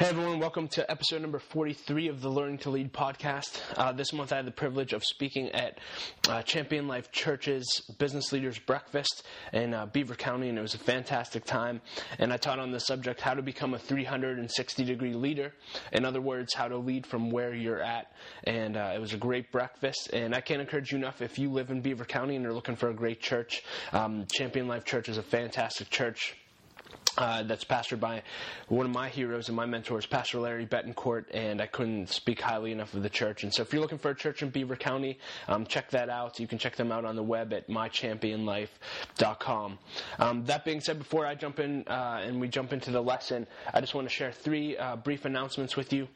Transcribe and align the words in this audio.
Hey 0.00 0.06
everyone, 0.06 0.40
welcome 0.40 0.66
to 0.68 0.90
episode 0.90 1.20
number 1.20 1.38
43 1.38 2.08
of 2.08 2.22
the 2.22 2.30
Learning 2.30 2.56
to 2.60 2.70
Lead 2.70 2.90
podcast. 2.90 3.60
Uh, 3.76 3.92
this 3.92 4.14
month 4.14 4.32
I 4.32 4.36
had 4.36 4.46
the 4.46 4.50
privilege 4.50 4.94
of 4.94 5.04
speaking 5.04 5.50
at 5.50 5.78
uh, 6.26 6.40
Champion 6.40 6.88
Life 6.88 7.12
Church's 7.12 7.82
Business 7.98 8.32
Leaders 8.32 8.58
Breakfast 8.58 9.26
in 9.52 9.74
uh, 9.74 9.84
Beaver 9.84 10.14
County, 10.14 10.48
and 10.48 10.56
it 10.56 10.62
was 10.62 10.72
a 10.72 10.78
fantastic 10.78 11.44
time. 11.44 11.82
And 12.18 12.32
I 12.32 12.38
taught 12.38 12.58
on 12.58 12.72
the 12.72 12.80
subject 12.80 13.20
how 13.20 13.34
to 13.34 13.42
become 13.42 13.74
a 13.74 13.78
360 13.78 14.84
degree 14.86 15.12
leader. 15.12 15.52
In 15.92 16.06
other 16.06 16.22
words, 16.22 16.54
how 16.54 16.68
to 16.68 16.78
lead 16.78 17.06
from 17.06 17.30
where 17.30 17.52
you're 17.52 17.82
at. 17.82 18.10
And 18.44 18.78
uh, 18.78 18.92
it 18.94 19.00
was 19.02 19.12
a 19.12 19.18
great 19.18 19.52
breakfast. 19.52 20.08
And 20.14 20.34
I 20.34 20.40
can't 20.40 20.62
encourage 20.62 20.92
you 20.92 20.96
enough 20.96 21.20
if 21.20 21.38
you 21.38 21.50
live 21.50 21.70
in 21.70 21.82
Beaver 21.82 22.06
County 22.06 22.36
and 22.36 22.46
are 22.46 22.54
looking 22.54 22.76
for 22.76 22.88
a 22.88 22.94
great 22.94 23.20
church, 23.20 23.64
um, 23.92 24.24
Champion 24.32 24.66
Life 24.66 24.86
Church 24.86 25.10
is 25.10 25.18
a 25.18 25.22
fantastic 25.22 25.90
church. 25.90 26.38
Uh, 27.20 27.42
that's 27.42 27.64
pastored 27.64 28.00
by 28.00 28.22
one 28.68 28.86
of 28.86 28.92
my 28.92 29.10
heroes 29.10 29.48
and 29.48 29.56
my 29.56 29.66
mentors, 29.66 30.06
Pastor 30.06 30.38
Larry 30.38 30.64
Betancourt, 30.64 31.26
and 31.32 31.60
I 31.60 31.66
couldn't 31.66 32.08
speak 32.08 32.40
highly 32.40 32.72
enough 32.72 32.94
of 32.94 33.02
the 33.02 33.10
church. 33.10 33.42
And 33.42 33.52
so, 33.52 33.60
if 33.60 33.74
you're 33.74 33.82
looking 33.82 33.98
for 33.98 34.10
a 34.10 34.14
church 34.14 34.42
in 34.42 34.48
Beaver 34.48 34.76
County, 34.76 35.18
um, 35.46 35.66
check 35.66 35.90
that 35.90 36.08
out. 36.08 36.40
You 36.40 36.46
can 36.46 36.56
check 36.56 36.76
them 36.76 36.90
out 36.90 37.04
on 37.04 37.16
the 37.16 37.22
web 37.22 37.52
at 37.52 37.68
mychampionlife.com. 37.68 39.78
Um, 40.18 40.44
that 40.46 40.64
being 40.64 40.80
said, 40.80 40.98
before 40.98 41.26
I 41.26 41.34
jump 41.34 41.60
in 41.60 41.86
uh, 41.88 42.22
and 42.24 42.40
we 42.40 42.48
jump 42.48 42.72
into 42.72 42.90
the 42.90 43.02
lesson, 43.02 43.46
I 43.74 43.82
just 43.82 43.94
want 43.94 44.08
to 44.08 44.14
share 44.14 44.32
three 44.32 44.78
uh, 44.78 44.96
brief 44.96 45.26
announcements 45.26 45.76
with 45.76 45.92
you. 45.92 46.08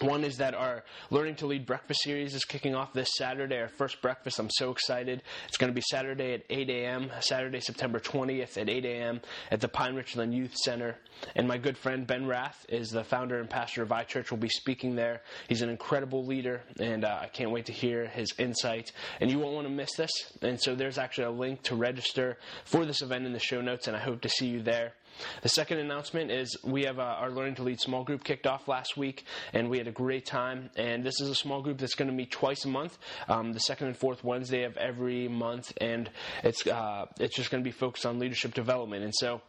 One 0.00 0.24
is 0.24 0.36
that 0.38 0.54
our 0.54 0.84
Learning 1.10 1.36
to 1.36 1.46
Lead 1.46 1.64
breakfast 1.64 2.02
series 2.02 2.34
is 2.34 2.44
kicking 2.44 2.74
off 2.74 2.92
this 2.92 3.08
Saturday, 3.16 3.58
our 3.58 3.68
first 3.68 4.02
breakfast. 4.02 4.38
I'm 4.38 4.50
so 4.50 4.70
excited. 4.70 5.22
It's 5.48 5.56
going 5.56 5.70
to 5.70 5.74
be 5.74 5.80
Saturday 5.80 6.34
at 6.34 6.42
8 6.50 6.68
a.m., 6.68 7.10
Saturday, 7.20 7.60
September 7.60 7.98
20th 7.98 8.58
at 8.58 8.68
8 8.68 8.84
a.m. 8.84 9.22
at 9.50 9.62
the 9.62 9.68
Pine 9.68 9.94
Richland 9.94 10.34
Youth 10.34 10.54
Center. 10.54 10.98
And 11.34 11.48
my 11.48 11.56
good 11.56 11.78
friend 11.78 12.06
Ben 12.06 12.26
Rath 12.26 12.66
is 12.68 12.90
the 12.90 13.04
founder 13.04 13.40
and 13.40 13.48
pastor 13.48 13.82
of 13.82 13.88
iChurch, 13.88 14.30
will 14.30 14.36
be 14.36 14.50
speaking 14.50 14.96
there. 14.96 15.22
He's 15.48 15.62
an 15.62 15.70
incredible 15.70 16.26
leader, 16.26 16.60
and 16.78 17.02
uh, 17.02 17.20
I 17.22 17.28
can't 17.28 17.50
wait 17.50 17.64
to 17.66 17.72
hear 17.72 18.06
his 18.06 18.34
insight. 18.38 18.92
And 19.22 19.30
you 19.30 19.38
won't 19.38 19.54
want 19.54 19.66
to 19.66 19.72
miss 19.72 19.94
this. 19.94 20.10
And 20.42 20.60
so 20.60 20.74
there's 20.74 20.98
actually 20.98 21.24
a 21.24 21.30
link 21.30 21.62
to 21.64 21.74
register 21.74 22.36
for 22.66 22.84
this 22.84 23.00
event 23.00 23.24
in 23.24 23.32
the 23.32 23.38
show 23.38 23.62
notes, 23.62 23.86
and 23.88 23.96
I 23.96 24.00
hope 24.00 24.20
to 24.22 24.28
see 24.28 24.46
you 24.46 24.60
there. 24.60 24.92
The 25.42 25.48
second 25.48 25.78
announcement 25.78 26.30
is 26.30 26.56
we 26.64 26.84
have 26.84 26.98
uh, 26.98 27.02
our 27.02 27.30
Learning 27.30 27.54
to 27.56 27.62
Lead 27.62 27.80
small 27.80 28.04
group 28.04 28.24
kicked 28.24 28.46
off 28.46 28.68
last 28.68 28.96
week, 28.96 29.24
and 29.52 29.68
we 29.68 29.78
had 29.78 29.88
a 29.88 29.92
great 29.92 30.26
time. 30.26 30.70
And 30.76 31.04
this 31.04 31.20
is 31.20 31.28
a 31.28 31.34
small 31.34 31.62
group 31.62 31.78
that's 31.78 31.94
going 31.94 32.10
to 32.10 32.14
meet 32.14 32.30
twice 32.30 32.64
a 32.64 32.68
month, 32.68 32.98
um, 33.28 33.52
the 33.52 33.60
second 33.60 33.88
and 33.88 33.96
fourth 33.96 34.24
Wednesday 34.24 34.64
of 34.64 34.76
every 34.76 35.28
month, 35.28 35.72
and 35.80 36.10
it's 36.42 36.66
uh, 36.66 37.06
it's 37.18 37.34
just 37.34 37.50
going 37.50 37.62
to 37.62 37.68
be 37.68 37.72
focused 37.72 38.06
on 38.06 38.18
leadership 38.18 38.54
development. 38.54 39.04
And 39.04 39.14
so 39.14 39.40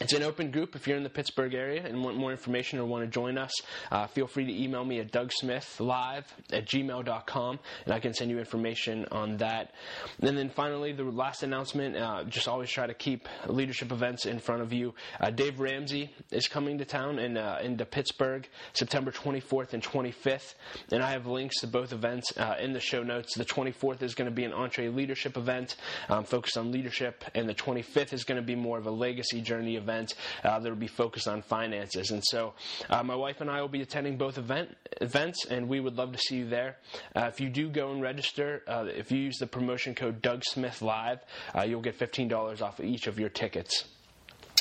it's 0.00 0.12
an 0.12 0.22
open 0.22 0.52
group. 0.52 0.76
If 0.76 0.86
you're 0.86 0.96
in 0.96 1.02
the 1.02 1.10
Pittsburgh 1.10 1.54
area 1.54 1.84
and 1.84 2.04
want 2.04 2.16
more 2.16 2.30
information 2.30 2.78
or 2.78 2.84
want 2.84 3.04
to 3.04 3.10
join 3.10 3.36
us, 3.36 3.50
uh, 3.90 4.06
feel 4.06 4.28
free 4.28 4.46
to 4.46 4.62
email 4.62 4.84
me 4.84 5.00
at 5.00 5.10
dougsmithlive 5.10 6.24
at 6.52 6.66
gmail.com 6.66 7.58
and 7.84 7.94
I 7.94 7.98
can 7.98 8.14
send 8.14 8.30
you 8.30 8.38
information 8.38 9.06
on 9.10 9.38
that. 9.38 9.72
And 10.20 10.38
then 10.38 10.50
finally, 10.50 10.92
the 10.92 11.02
last 11.02 11.42
announcement 11.42 11.96
uh, 11.96 12.24
just 12.24 12.46
always 12.46 12.70
try 12.70 12.86
to 12.86 12.94
keep 12.94 13.28
leadership 13.46 13.90
events 13.90 14.24
in 14.26 14.38
front 14.38 14.62
of 14.62 14.72
you. 14.72 14.94
Uh, 15.20 15.30
Dave 15.30 15.58
Ramsey 15.58 16.14
is 16.30 16.46
coming 16.46 16.78
to 16.78 16.84
town 16.84 17.18
in, 17.18 17.36
uh, 17.36 17.58
into 17.60 17.84
Pittsburgh 17.84 18.48
September 18.74 19.10
24th 19.10 19.72
and 19.72 19.82
25th. 19.82 20.54
And 20.92 21.02
I 21.02 21.10
have 21.10 21.26
links 21.26 21.60
to 21.60 21.66
both 21.66 21.92
events 21.92 22.32
uh, 22.36 22.54
in 22.60 22.72
the 22.72 22.80
show 22.80 23.02
notes. 23.02 23.36
The 23.36 23.44
24th 23.44 24.02
is 24.02 24.14
going 24.14 24.30
to 24.30 24.34
be 24.34 24.44
an 24.44 24.52
EntreLeadership 24.52 25.36
event 25.36 25.74
um, 26.08 26.22
focused 26.22 26.56
on 26.56 26.70
leadership, 26.70 27.24
and 27.34 27.48
the 27.48 27.54
25th 27.54 28.12
is 28.12 28.22
going 28.22 28.40
to 28.40 28.46
be 28.46 28.54
more 28.54 28.78
of 28.78 28.86
a 28.86 28.90
legacy 28.90 29.40
journey 29.40 29.74
event 29.74 29.87
event 29.88 30.14
uh, 30.44 30.58
that 30.58 30.68
will 30.68 30.76
be 30.76 30.86
focused 30.86 31.28
on 31.28 31.42
finances. 31.42 32.10
And 32.10 32.22
so, 32.24 32.54
uh, 32.90 33.02
my 33.02 33.14
wife 33.14 33.40
and 33.40 33.50
I 33.50 33.60
will 33.60 33.68
be 33.68 33.82
attending 33.82 34.16
both 34.16 34.38
event 34.38 34.76
events, 35.00 35.46
and 35.46 35.68
we 35.68 35.80
would 35.80 35.96
love 35.96 36.12
to 36.12 36.18
see 36.18 36.36
you 36.36 36.48
there. 36.48 36.76
Uh, 37.16 37.26
if 37.32 37.40
you 37.40 37.48
do 37.48 37.68
go 37.68 37.90
and 37.92 38.02
register, 38.02 38.62
uh, 38.66 38.86
if 38.88 39.10
you 39.10 39.18
use 39.18 39.38
the 39.38 39.46
promotion 39.46 39.94
code 39.94 40.22
Doug 40.22 40.44
Smith 40.44 40.82
Live, 40.82 41.20
uh, 41.54 41.62
you'll 41.62 41.80
get 41.80 41.96
fifteen 41.96 42.28
dollars 42.28 42.60
off 42.62 42.78
of 42.78 42.84
each 42.84 43.06
of 43.06 43.18
your 43.18 43.28
tickets. 43.28 43.84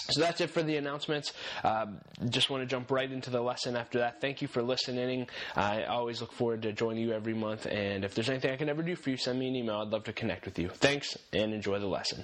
So 0.10 0.22
that's 0.22 0.40
it 0.40 0.50
for 0.50 0.64
the 0.64 0.78
announcements. 0.78 1.34
Um, 1.66 2.00
just 2.30 2.50
want 2.50 2.64
to 2.64 2.66
jump 2.66 2.92
right 2.92 3.12
into 3.12 3.30
the 3.30 3.42
lesson 3.42 3.76
after 3.76 4.00
that. 4.00 4.22
Thank 4.22 4.42
you 4.42 4.48
for 4.48 4.64
listening. 4.64 5.28
I 5.54 5.84
always 5.84 6.22
look 6.22 6.32
forward 6.32 6.62
to 6.62 6.72
joining 6.72 7.04
you 7.04 7.12
every 7.12 7.34
month. 7.34 7.66
And 7.66 8.06
if 8.06 8.16
there's 8.16 8.30
anything 8.30 8.52
I 8.52 8.56
can 8.56 8.70
ever 8.70 8.84
do 8.84 8.96
for 8.96 9.10
you, 9.10 9.18
send 9.18 9.38
me 9.38 9.50
an 9.50 9.56
email. 9.58 9.80
I'd 9.80 9.90
love 9.90 10.06
to 10.06 10.14
connect 10.14 10.46
with 10.46 10.58
you. 10.60 10.70
Thanks 10.70 11.18
and 11.34 11.54
enjoy 11.54 11.80
the 11.80 11.88
lesson. 11.88 12.24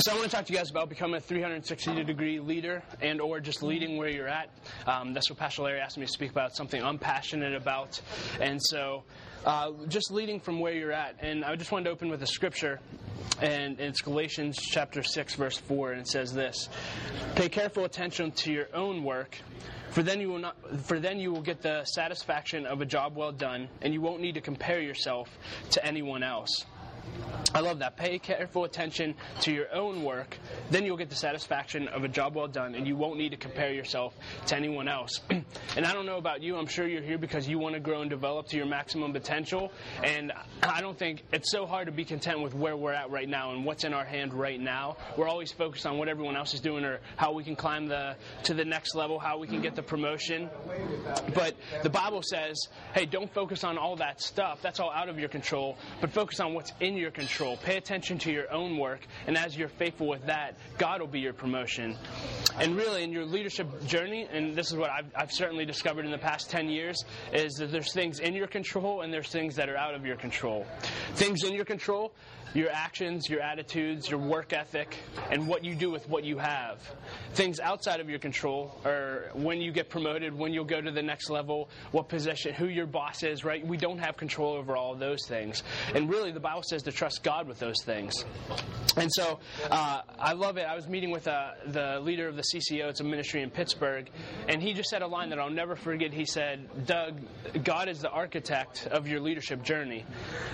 So 0.00 0.12
I 0.12 0.14
want 0.14 0.30
to 0.30 0.36
talk 0.36 0.44
to 0.44 0.52
you 0.52 0.58
guys 0.58 0.70
about 0.70 0.90
becoming 0.90 1.16
a 1.16 1.20
360 1.20 2.04
degree 2.04 2.38
leader 2.38 2.82
and 3.00 3.18
or 3.18 3.40
just 3.40 3.62
leading 3.62 3.96
where 3.96 4.10
you're 4.10 4.28
at. 4.28 4.50
Um, 4.86 5.14
that's 5.14 5.30
what 5.30 5.38
Pastor 5.38 5.62
Larry 5.62 5.80
asked 5.80 5.96
me 5.96 6.04
to 6.04 6.12
speak 6.12 6.30
about, 6.30 6.54
something 6.54 6.82
I'm 6.82 6.98
passionate 6.98 7.54
about. 7.54 8.00
And 8.38 8.60
so 8.62 9.04
uh, 9.46 9.70
just 9.88 10.10
leading 10.10 10.40
from 10.40 10.60
where 10.60 10.72
you're 10.72 10.92
at. 10.92 11.16
And 11.20 11.44
I 11.44 11.54
just 11.56 11.70
wanted 11.72 11.84
to 11.84 11.90
open 11.90 12.08
with 12.08 12.22
a 12.22 12.26
scripture, 12.26 12.80
and 13.40 13.80
it's 13.80 14.00
Galatians 14.00 14.58
chapter 14.60 15.02
6, 15.02 15.34
verse 15.36 15.56
4, 15.56 15.92
and 15.92 16.00
it 16.00 16.08
says 16.08 16.34
this 16.34 16.68
Pay 17.36 17.48
careful 17.48 17.84
attention 17.84 18.32
to 18.32 18.52
your 18.52 18.66
own 18.74 19.04
work. 19.04 19.38
For 19.90 20.02
then 20.02 20.20
you 20.20 20.28
will 20.28 20.40
not. 20.40 20.56
For 20.82 20.98
then 20.98 21.20
you 21.20 21.32
will 21.32 21.42
get 21.42 21.62
the 21.62 21.84
satisfaction 21.84 22.66
of 22.66 22.80
a 22.80 22.84
job 22.84 23.16
well 23.16 23.32
done, 23.32 23.68
and 23.80 23.94
you 23.94 24.00
won't 24.00 24.20
need 24.20 24.34
to 24.34 24.40
compare 24.40 24.80
yourself 24.80 25.30
to 25.70 25.86
anyone 25.86 26.22
else. 26.22 26.66
I 27.54 27.60
love 27.60 27.78
that. 27.78 27.96
Pay 27.96 28.18
careful 28.18 28.64
attention 28.64 29.14
to 29.42 29.52
your 29.52 29.72
own 29.72 30.02
work, 30.02 30.36
then 30.70 30.84
you'll 30.84 30.96
get 30.96 31.08
the 31.08 31.16
satisfaction 31.16 31.88
of 31.88 32.04
a 32.04 32.08
job 32.08 32.34
well 32.34 32.48
done, 32.48 32.74
and 32.74 32.86
you 32.86 32.96
won't 32.96 33.18
need 33.18 33.30
to 33.30 33.36
compare 33.36 33.72
yourself 33.72 34.14
to 34.46 34.56
anyone 34.56 34.88
else. 34.88 35.20
and 35.30 35.86
I 35.86 35.92
don't 35.92 36.06
know 36.06 36.18
about 36.18 36.42
you, 36.42 36.56
I'm 36.56 36.66
sure 36.66 36.86
you're 36.86 37.02
here 37.02 37.18
because 37.18 37.48
you 37.48 37.58
want 37.58 37.74
to 37.74 37.80
grow 37.80 38.02
and 38.02 38.10
develop 38.10 38.48
to 38.48 38.56
your 38.56 38.66
maximum 38.66 39.12
potential. 39.12 39.35
And 40.02 40.32
I 40.62 40.80
don't 40.80 40.98
think 40.98 41.22
it's 41.32 41.50
so 41.50 41.66
hard 41.66 41.86
to 41.86 41.92
be 41.92 42.04
content 42.04 42.42
with 42.42 42.54
where 42.54 42.76
we're 42.76 42.92
at 42.92 43.10
right 43.10 43.28
now 43.28 43.52
and 43.52 43.64
what's 43.64 43.84
in 43.84 43.92
our 43.92 44.04
hand 44.04 44.32
right 44.32 44.60
now. 44.60 44.96
We're 45.16 45.28
always 45.28 45.52
focused 45.52 45.86
on 45.86 45.98
what 45.98 46.08
everyone 46.08 46.36
else 46.36 46.54
is 46.54 46.60
doing 46.60 46.84
or 46.84 47.00
how 47.16 47.32
we 47.32 47.44
can 47.44 47.56
climb 47.56 47.86
the 47.86 48.16
to 48.44 48.54
the 48.54 48.64
next 48.64 48.94
level, 48.94 49.18
how 49.18 49.38
we 49.38 49.46
can 49.46 49.60
get 49.60 49.74
the 49.74 49.82
promotion. 49.82 50.48
But 51.34 51.54
the 51.82 51.90
Bible 51.90 52.22
says, 52.22 52.68
hey, 52.94 53.06
don't 53.06 53.32
focus 53.32 53.64
on 53.64 53.78
all 53.78 53.96
that 53.96 54.20
stuff. 54.20 54.60
That's 54.62 54.80
all 54.80 54.90
out 54.90 55.08
of 55.08 55.18
your 55.18 55.28
control, 55.28 55.76
but 56.00 56.10
focus 56.10 56.40
on 56.40 56.54
what's 56.54 56.72
in 56.80 56.96
your 56.96 57.10
control. 57.10 57.56
Pay 57.56 57.76
attention 57.76 58.18
to 58.18 58.32
your 58.32 58.50
own 58.52 58.78
work, 58.78 59.00
and 59.26 59.36
as 59.36 59.56
you're 59.56 59.68
faithful 59.68 60.08
with 60.08 60.26
that, 60.26 60.56
God 60.78 61.00
will 61.00 61.08
be 61.08 61.20
your 61.20 61.32
promotion. 61.32 61.96
And 62.58 62.76
really, 62.76 63.02
in 63.02 63.12
your 63.12 63.24
leadership 63.24 63.68
journey, 63.86 64.26
and 64.30 64.54
this 64.54 64.70
is 64.70 64.76
what 64.76 64.90
I've, 64.90 65.06
I've 65.14 65.32
certainly 65.32 65.64
discovered 65.64 66.04
in 66.04 66.10
the 66.10 66.18
past 66.18 66.50
10 66.50 66.68
years, 66.68 67.04
is 67.32 67.54
that 67.54 67.70
there's 67.70 67.92
things 67.92 68.20
in 68.20 68.34
your 68.34 68.46
control 68.46 69.02
and 69.02 69.12
there's 69.12 69.25
things 69.28 69.56
that 69.56 69.68
are 69.68 69.76
out 69.76 69.94
of 69.94 70.06
your 70.06 70.16
control. 70.16 70.66
Things 71.14 71.44
in 71.44 71.52
your 71.52 71.64
control, 71.64 72.12
your 72.56 72.70
actions, 72.70 73.28
your 73.28 73.40
attitudes, 73.40 74.08
your 74.10 74.18
work 74.18 74.52
ethic, 74.52 74.96
and 75.30 75.46
what 75.46 75.64
you 75.64 75.74
do 75.74 75.90
with 75.90 76.08
what 76.08 76.24
you 76.24 76.38
have. 76.38 76.80
Things 77.34 77.60
outside 77.60 78.00
of 78.00 78.08
your 78.08 78.18
control 78.18 78.80
are 78.84 79.30
when 79.34 79.60
you 79.60 79.72
get 79.72 79.90
promoted, 79.90 80.34
when 80.34 80.52
you'll 80.52 80.64
go 80.64 80.80
to 80.80 80.90
the 80.90 81.02
next 81.02 81.28
level, 81.28 81.68
what 81.92 82.08
position, 82.08 82.54
who 82.54 82.66
your 82.66 82.86
boss 82.86 83.22
is, 83.22 83.44
right? 83.44 83.64
We 83.66 83.76
don't 83.76 83.98
have 83.98 84.16
control 84.16 84.54
over 84.54 84.76
all 84.76 84.92
of 84.92 84.98
those 84.98 85.26
things. 85.26 85.62
And 85.94 86.08
really, 86.08 86.32
the 86.32 86.40
Bible 86.40 86.62
says 86.62 86.82
to 86.84 86.92
trust 86.92 87.22
God 87.22 87.46
with 87.46 87.58
those 87.58 87.82
things. 87.84 88.24
And 88.96 89.10
so 89.12 89.38
uh, 89.70 90.00
I 90.18 90.32
love 90.32 90.56
it. 90.56 90.66
I 90.66 90.74
was 90.74 90.88
meeting 90.88 91.10
with 91.10 91.28
uh, 91.28 91.50
the 91.66 92.00
leader 92.00 92.28
of 92.28 92.36
the 92.36 92.44
CCO, 92.54 92.88
it's 92.88 93.00
a 93.00 93.04
ministry 93.04 93.42
in 93.42 93.50
Pittsburgh, 93.50 94.08
and 94.48 94.62
he 94.62 94.72
just 94.72 94.88
said 94.88 95.02
a 95.02 95.06
line 95.06 95.28
that 95.30 95.38
I'll 95.38 95.50
never 95.50 95.76
forget. 95.76 96.12
He 96.12 96.24
said, 96.24 96.86
Doug, 96.86 97.20
God 97.62 97.88
is 97.88 98.00
the 98.00 98.10
architect 98.10 98.86
of 98.86 99.05
your 99.08 99.20
leadership 99.20 99.62
journey. 99.62 100.04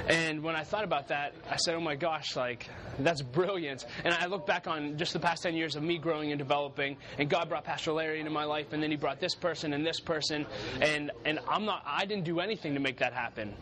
And 0.09 0.43
when 0.43 0.57
I 0.57 0.65
thought 0.65 0.85
about 0.85 1.09
that, 1.09 1.35
I 1.51 1.57
said, 1.57 1.75
oh 1.75 1.81
my 1.81 1.95
gosh, 1.95 2.37
like, 2.37 2.69
that's 2.99 3.23
brilliant. 3.23 3.85
And 4.05 4.15
I 4.15 4.27
look 4.27 4.47
back 4.47 4.67
on 4.67 4.97
just 4.97 5.13
the 5.13 5.21
past 5.21 5.43
10 5.43 5.55
years 5.55 5.77
of 5.77 5.83
me 5.83 5.99
growing 5.99 6.31
and 6.33 6.39
developing, 6.39 6.97
and 7.19 7.29
God 7.29 7.49
brought 7.49 7.65
Pastor 7.65 7.93
Larry 7.93 8.19
into 8.19 8.31
my 8.31 8.45
life, 8.45 8.73
and 8.73 8.83
then 8.83 8.91
he 8.91 8.97
brought 8.97 9.21
this 9.21 9.35
person 9.35 9.73
and 9.73 9.87
this 9.87 10.01
person, 10.01 10.47
and, 10.81 11.11
and 11.25 11.39
I'm 11.49 11.65
not, 11.65 11.83
I 11.87 12.05
didn't 12.05 12.25
do 12.25 12.41
anything 12.41 12.75
to 12.75 12.81
make 12.81 12.99
that 12.99 13.13
happen. 13.13 13.55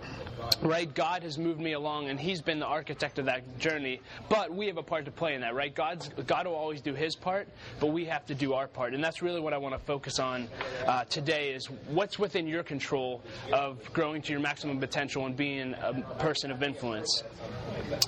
Right? 0.63 0.93
God 0.93 1.23
has 1.23 1.39
moved 1.39 1.61
me 1.61 1.73
along, 1.73 2.09
and 2.09 2.19
he's 2.19 2.43
been 2.43 2.59
the 2.59 2.67
architect 2.67 3.19
of 3.19 3.27
that 3.27 3.59
journey, 3.59 4.01
but 4.29 4.53
we 4.53 4.67
have 4.67 4.77
a 4.77 4.83
part 4.83 5.05
to 5.07 5.11
play 5.11 5.35
in 5.35 5.41
that, 5.41 5.55
right? 5.55 5.75
God's, 5.75 6.09
God 6.27 6.47
will 6.47 6.55
always 6.55 6.81
do 6.81 6.95
his 6.95 7.17
part, 7.17 7.49
but 7.79 7.89
we 7.89 8.05
have 8.07 8.27
to 8.27 8.35
do 8.35 8.55
our 8.55 8.67
part. 8.67 8.95
And 8.95 9.03
that's 9.03 9.23
really 9.23 9.41
what 9.41 9.53
I 9.53 9.59
want 9.59 9.75
to 9.75 9.81
focus 9.81 10.19
on 10.19 10.49
uh, 10.87 11.05
today 11.05 11.51
is 11.51 11.67
what's 11.89 12.19
within 12.19 12.47
your 12.47 12.63
control 12.63 13.23
of 13.53 13.93
growing 13.93 14.23
to 14.23 14.33
your 14.33 14.41
maximum 14.41 14.79
potential 14.79 15.27
and 15.27 15.37
being 15.37 15.75
a 15.75 16.03
person 16.19 16.51
of 16.51 16.63
influence. 16.63 17.23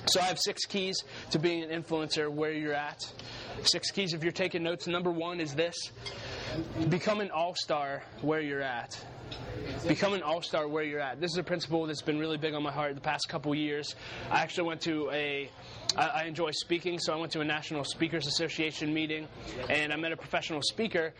So 0.07 0.19
I 0.19 0.23
have 0.23 0.39
six 0.39 0.65
keys 0.65 1.03
to 1.31 1.39
being 1.39 1.63
an 1.63 1.83
influencer 1.83 2.29
where 2.29 2.51
you're 2.51 2.73
at. 2.73 3.05
Six 3.63 3.91
keys 3.91 4.13
if 4.13 4.23
you're 4.23 4.31
taking 4.31 4.63
notes. 4.63 4.87
Number 4.87 5.11
one 5.11 5.39
is 5.39 5.53
this 5.53 5.75
become 6.89 7.21
an 7.21 7.31
all 7.31 7.55
star 7.55 8.03
where 8.21 8.41
you're 8.41 8.61
at. 8.61 9.03
Become 9.87 10.13
an 10.13 10.21
all 10.21 10.41
star 10.41 10.67
where 10.67 10.83
you're 10.83 10.99
at. 10.99 11.19
This 11.19 11.31
is 11.31 11.37
a 11.37 11.43
principle 11.43 11.85
that's 11.85 12.01
been 12.01 12.19
really 12.19 12.37
big 12.37 12.53
on 12.53 12.63
my 12.63 12.71
heart 12.71 12.95
the 12.95 13.01
past 13.01 13.27
couple 13.27 13.53
years. 13.53 13.95
I 14.31 14.41
actually 14.41 14.67
went 14.67 14.81
to 14.81 15.09
a 15.11 15.49
I, 15.95 16.25
enjoy 16.25 16.51
speaking, 16.51 16.97
so 16.97 17.13
I 17.13 17.17
went 17.17 17.31
to 17.33 17.41
a 17.41 17.45
National 17.45 17.83
Speakers 17.83 18.25
Association 18.25 18.93
meeting, 18.93 19.27
and 19.69 19.93
I 19.93 19.95
met 19.95 20.11
a 20.11 20.17
professional 20.17 20.61
speaker 20.63 21.13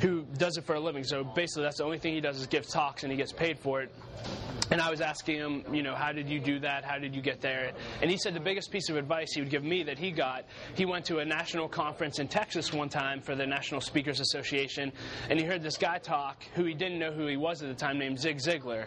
who 0.00 0.22
does 0.38 0.56
it 0.56 0.64
for 0.64 0.76
a 0.76 0.80
living. 0.80 1.02
So 1.02 1.24
basically, 1.24 1.64
that's 1.64 1.78
the 1.78 1.84
only 1.84 1.98
thing 1.98 2.14
he 2.14 2.20
does 2.20 2.38
is 2.38 2.46
give 2.46 2.68
talks, 2.68 3.02
and 3.02 3.10
he 3.10 3.16
gets 3.16 3.32
paid 3.32 3.58
for 3.58 3.82
it. 3.82 3.92
And 4.70 4.80
I 4.80 4.88
was 4.88 5.00
asking 5.00 5.36
him, 5.36 5.64
you 5.74 5.82
know, 5.82 5.96
how 5.96 6.12
did 6.12 6.28
you 6.28 6.38
do 6.38 6.60
that? 6.60 6.84
How 6.84 6.96
did 6.96 7.16
you 7.16 7.22
get 7.22 7.40
there? 7.40 7.72
And 8.02 8.10
he 8.10 8.16
said 8.16 8.34
the 8.34 8.40
biggest 8.40 8.70
piece 8.70 8.88
of 8.88 8.96
advice 8.96 9.32
he 9.34 9.40
would 9.40 9.50
give 9.50 9.64
me 9.64 9.82
that 9.82 9.98
he 9.98 10.12
got, 10.12 10.44
he 10.76 10.84
went 10.84 11.04
to 11.06 11.18
a 11.18 11.24
national 11.24 11.68
conference 11.68 12.20
in 12.20 12.28
Texas 12.28 12.72
one 12.72 12.88
time 12.88 13.20
for 13.20 13.34
the 13.34 13.46
National 13.46 13.80
Speakers 13.80 14.20
Association, 14.20 14.92
and 15.28 15.40
he 15.40 15.44
heard 15.44 15.62
this 15.62 15.76
guy 15.76 15.98
talk 15.98 16.44
who 16.54 16.64
he 16.64 16.74
didn't 16.74 17.00
know 17.00 17.10
who 17.10 17.26
he 17.26 17.36
was 17.36 17.59
at 17.62 17.68
the 17.68 17.74
time, 17.74 17.98
named 17.98 18.18
Zig 18.18 18.38
Ziglar. 18.38 18.86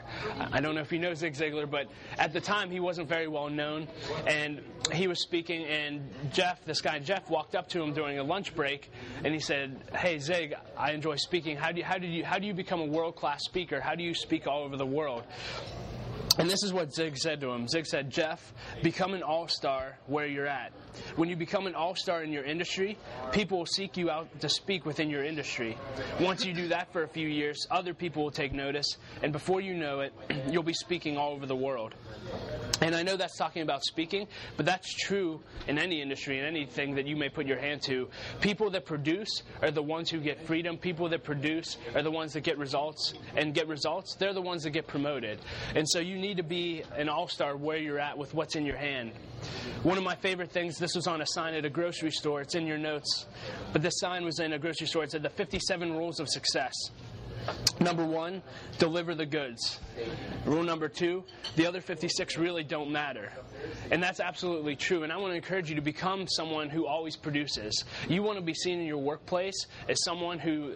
I 0.51 0.61
don't 0.61 0.75
know 0.75 0.81
if 0.81 0.91
you 0.91 0.99
know 0.99 1.13
Zig 1.13 1.33
Ziglar, 1.33 1.69
but 1.69 1.87
at 2.17 2.33
the 2.33 2.41
time 2.41 2.69
he 2.69 2.79
wasn't 2.79 3.09
very 3.09 3.27
well 3.27 3.49
known, 3.49 3.87
and 4.27 4.61
he 4.91 5.07
was 5.07 5.21
speaking, 5.21 5.65
and 5.65 6.09
Jeff, 6.31 6.63
this 6.65 6.81
guy 6.81 6.99
Jeff, 6.99 7.29
walked 7.29 7.55
up 7.55 7.69
to 7.69 7.81
him 7.81 7.93
during 7.93 8.19
a 8.19 8.23
lunch 8.23 8.55
break, 8.55 8.91
and 9.23 9.33
he 9.33 9.39
said, 9.39 9.81
"Hey 9.95 10.19
Zig, 10.19 10.55
I 10.77 10.91
enjoy 10.91 11.15
speaking. 11.15 11.57
How 11.57 11.71
do 11.71 11.79
you, 11.79 11.83
how 11.83 11.97
did 11.97 12.11
you 12.11 12.23
how 12.23 12.39
do 12.39 12.47
you 12.47 12.53
become 12.53 12.79
a 12.79 12.85
world 12.85 13.15
class 13.15 13.43
speaker? 13.43 13.79
How 13.79 13.95
do 13.95 14.03
you 14.03 14.13
speak 14.13 14.47
all 14.47 14.63
over 14.63 14.77
the 14.77 14.85
world?" 14.85 15.23
And 16.39 16.49
this 16.49 16.63
is 16.63 16.73
what 16.73 16.93
Zig 16.93 17.17
said 17.17 17.41
to 17.41 17.51
him. 17.51 17.67
Zig 17.67 17.85
said, 17.85 18.09
Jeff, 18.09 18.53
become 18.81 19.13
an 19.13 19.21
all 19.21 19.47
star 19.47 19.99
where 20.07 20.25
you're 20.25 20.47
at. 20.47 20.71
When 21.15 21.29
you 21.29 21.35
become 21.35 21.67
an 21.67 21.75
all 21.75 21.95
star 21.95 22.23
in 22.23 22.31
your 22.31 22.43
industry, 22.43 22.97
people 23.31 23.59
will 23.59 23.65
seek 23.65 23.97
you 23.97 24.09
out 24.09 24.39
to 24.41 24.49
speak 24.49 24.85
within 24.85 25.09
your 25.09 25.23
industry. 25.23 25.77
Once 26.19 26.43
you 26.43 26.53
do 26.53 26.67
that 26.69 26.91
for 26.91 27.03
a 27.03 27.07
few 27.07 27.27
years, 27.27 27.67
other 27.69 27.93
people 27.93 28.23
will 28.23 28.31
take 28.31 28.51
notice, 28.51 28.97
and 29.21 29.31
before 29.31 29.61
you 29.61 29.75
know 29.75 29.99
it, 29.99 30.13
you'll 30.49 30.63
be 30.63 30.73
speaking 30.73 31.17
all 31.17 31.33
over 31.33 31.45
the 31.45 31.55
world. 31.55 31.93
And 32.81 32.95
I 32.95 33.03
know 33.03 33.15
that's 33.15 33.37
talking 33.37 33.61
about 33.61 33.83
speaking, 33.83 34.27
but 34.57 34.65
that's 34.65 34.93
true 34.93 35.39
in 35.67 35.77
any 35.77 36.01
industry, 36.01 36.39
in 36.39 36.45
anything 36.45 36.95
that 36.95 37.07
you 37.07 37.15
may 37.15 37.29
put 37.29 37.45
your 37.45 37.59
hand 37.59 37.81
to. 37.83 38.09
People 38.41 38.69
that 38.71 38.85
produce 38.85 39.43
are 39.61 39.71
the 39.71 39.81
ones 39.81 40.09
who 40.09 40.19
get 40.19 40.45
freedom. 40.45 40.77
People 40.77 41.07
that 41.09 41.23
produce 41.23 41.77
are 41.95 42.01
the 42.01 42.11
ones 42.11 42.33
that 42.33 42.41
get 42.41 42.57
results. 42.57 43.13
And 43.37 43.53
get 43.53 43.67
results, 43.67 44.15
they're 44.15 44.33
the 44.33 44.41
ones 44.41 44.63
that 44.63 44.71
get 44.71 44.87
promoted. 44.87 45.39
And 45.75 45.87
so 45.87 45.99
you 45.99 46.17
need 46.23 46.37
to 46.37 46.43
be 46.43 46.83
an 46.95 47.09
all 47.09 47.27
star 47.27 47.55
where 47.57 47.77
you're 47.77 47.99
at 47.99 48.17
with 48.17 48.33
what's 48.33 48.55
in 48.55 48.65
your 48.65 48.77
hand. 48.77 49.11
One 49.83 49.97
of 49.97 50.03
my 50.05 50.15
favorite 50.15 50.51
things, 50.51 50.77
this 50.77 50.95
was 50.95 51.05
on 51.05 51.21
a 51.21 51.25
sign 51.27 51.53
at 51.53 51.65
a 51.65 51.69
grocery 51.69 52.11
store. 52.11 52.41
It's 52.41 52.55
in 52.55 52.65
your 52.65 52.77
notes. 52.77 53.25
But 53.73 53.81
this 53.81 53.99
sign 53.99 54.23
was 54.23 54.39
in 54.39 54.53
a 54.53 54.59
grocery 54.59 54.87
store. 54.87 55.03
It 55.03 55.11
said 55.11 55.21
the 55.21 55.29
57 55.29 55.91
rules 55.91 56.21
of 56.21 56.29
success. 56.29 56.73
Number 57.81 58.05
one, 58.05 58.41
deliver 58.79 59.13
the 59.15 59.25
goods. 59.25 59.79
Rule 60.45 60.63
number 60.63 60.87
two, 60.87 61.25
the 61.57 61.65
other 61.65 61.81
56 61.81 62.37
really 62.37 62.63
don't 62.63 62.89
matter. 62.89 63.29
And 63.91 64.01
that's 64.01 64.19
absolutely 64.19 64.75
true. 64.75 65.03
And 65.03 65.11
I 65.11 65.17
want 65.17 65.31
to 65.31 65.35
encourage 65.35 65.69
you 65.69 65.75
to 65.75 65.81
become 65.81 66.27
someone 66.27 66.69
who 66.69 66.87
always 66.87 67.15
produces. 67.15 67.83
You 68.07 68.23
want 68.23 68.37
to 68.37 68.43
be 68.43 68.53
seen 68.53 68.79
in 68.79 68.85
your 68.85 68.97
workplace 68.97 69.65
as 69.87 70.03
someone 70.03 70.39
who, 70.39 70.73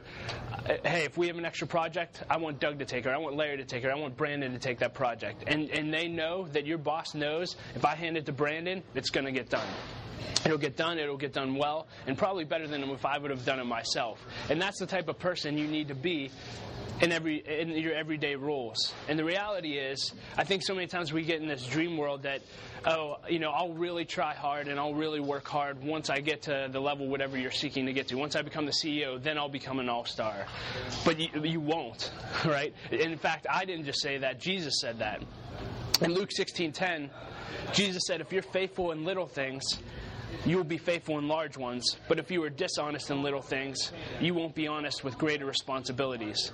uh, 0.53 0.73
hey, 0.83 1.05
if 1.05 1.17
we 1.17 1.27
have 1.27 1.37
an 1.37 1.45
extra 1.45 1.67
project, 1.67 2.23
I 2.29 2.37
want 2.37 2.59
Doug 2.59 2.79
to 2.79 2.85
take 2.85 3.05
it. 3.05 3.09
I 3.09 3.17
want 3.17 3.35
Larry 3.35 3.57
to 3.57 3.65
take 3.65 3.83
it. 3.83 3.89
I 3.89 3.95
want 3.95 4.17
Brandon 4.17 4.51
to 4.51 4.59
take 4.59 4.79
that 4.79 4.93
project. 4.93 5.43
And, 5.47 5.69
and 5.71 5.93
they 5.93 6.07
know 6.07 6.47
that 6.53 6.65
your 6.65 6.77
boss 6.77 7.13
knows 7.13 7.55
if 7.75 7.85
I 7.85 7.95
hand 7.95 8.17
it 8.17 8.25
to 8.27 8.31
Brandon, 8.31 8.83
it's 8.95 9.09
going 9.09 9.25
to 9.25 9.31
get 9.31 9.49
done. 9.49 9.67
It'll 10.45 10.57
get 10.57 10.77
done, 10.77 10.97
it'll 10.97 11.17
get 11.17 11.33
done 11.33 11.55
well, 11.55 11.87
and 12.05 12.17
probably 12.17 12.45
better 12.45 12.67
than 12.67 12.83
if 12.83 13.05
I 13.05 13.17
would 13.17 13.31
have 13.31 13.45
done 13.45 13.59
it 13.59 13.65
myself. 13.65 14.23
And 14.49 14.61
that's 14.61 14.79
the 14.79 14.85
type 14.85 15.09
of 15.09 15.19
person 15.19 15.57
you 15.57 15.67
need 15.67 15.89
to 15.89 15.95
be 15.95 16.31
in 17.01 17.11
every 17.11 17.37
in 17.37 17.69
your 17.69 17.93
everyday 17.93 18.35
roles. 18.35 18.93
And 19.07 19.17
the 19.17 19.25
reality 19.25 19.77
is, 19.77 20.13
I 20.37 20.43
think 20.43 20.63
so 20.63 20.73
many 20.73 20.87
times 20.87 21.13
we 21.13 21.23
get 21.23 21.41
in 21.41 21.47
this 21.47 21.65
dream 21.65 21.97
world 21.97 22.23
that, 22.23 22.41
oh, 22.85 23.17
you 23.29 23.39
know, 23.39 23.51
I'll 23.51 23.73
really 23.73 24.05
try 24.05 24.33
hard 24.33 24.67
and 24.67 24.79
I'll 24.79 24.93
really 24.93 25.19
work 25.19 25.47
hard 25.47 25.83
once 25.83 26.09
I 26.09 26.19
get 26.19 26.43
to 26.43 26.69
the 26.71 26.79
level 26.79 27.07
whatever 27.07 27.37
you're 27.37 27.51
seeking 27.51 27.85
to 27.85 27.93
get 27.93 28.07
to. 28.09 28.15
Once 28.15 28.35
I 28.35 28.41
become 28.41 28.65
the 28.65 28.71
CEO, 28.71 29.21
then 29.21 29.37
I'll 29.37 29.49
become 29.49 29.79
an 29.79 29.89
all-star. 29.89 30.45
But 31.05 31.19
you, 31.19 31.29
you 31.43 31.59
won't, 31.59 32.11
right? 32.45 32.73
In 32.91 33.17
fact, 33.17 33.47
I 33.49 33.65
didn't 33.65 33.85
just 33.85 34.01
say 34.01 34.17
that. 34.19 34.39
Jesus 34.39 34.79
said 34.81 34.99
that. 34.99 35.23
In 36.01 36.13
Luke 36.13 36.29
16:10, 36.37 37.09
Jesus 37.73 38.03
said, 38.05 38.21
"If 38.21 38.31
you're 38.31 38.43
faithful 38.43 38.91
in 38.91 39.03
little 39.03 39.27
things, 39.27 39.63
you 40.45 40.57
will 40.57 40.63
be 40.63 40.77
faithful 40.77 41.17
in 41.17 41.27
large 41.27 41.57
ones, 41.57 41.97
but 42.07 42.19
if 42.19 42.31
you 42.31 42.43
are 42.43 42.49
dishonest 42.49 43.11
in 43.11 43.21
little 43.21 43.41
things, 43.41 43.91
you 44.21 44.33
won't 44.33 44.55
be 44.55 44.67
honest 44.67 45.03
with 45.03 45.17
greater 45.17 45.45
responsibilities. 45.45 46.51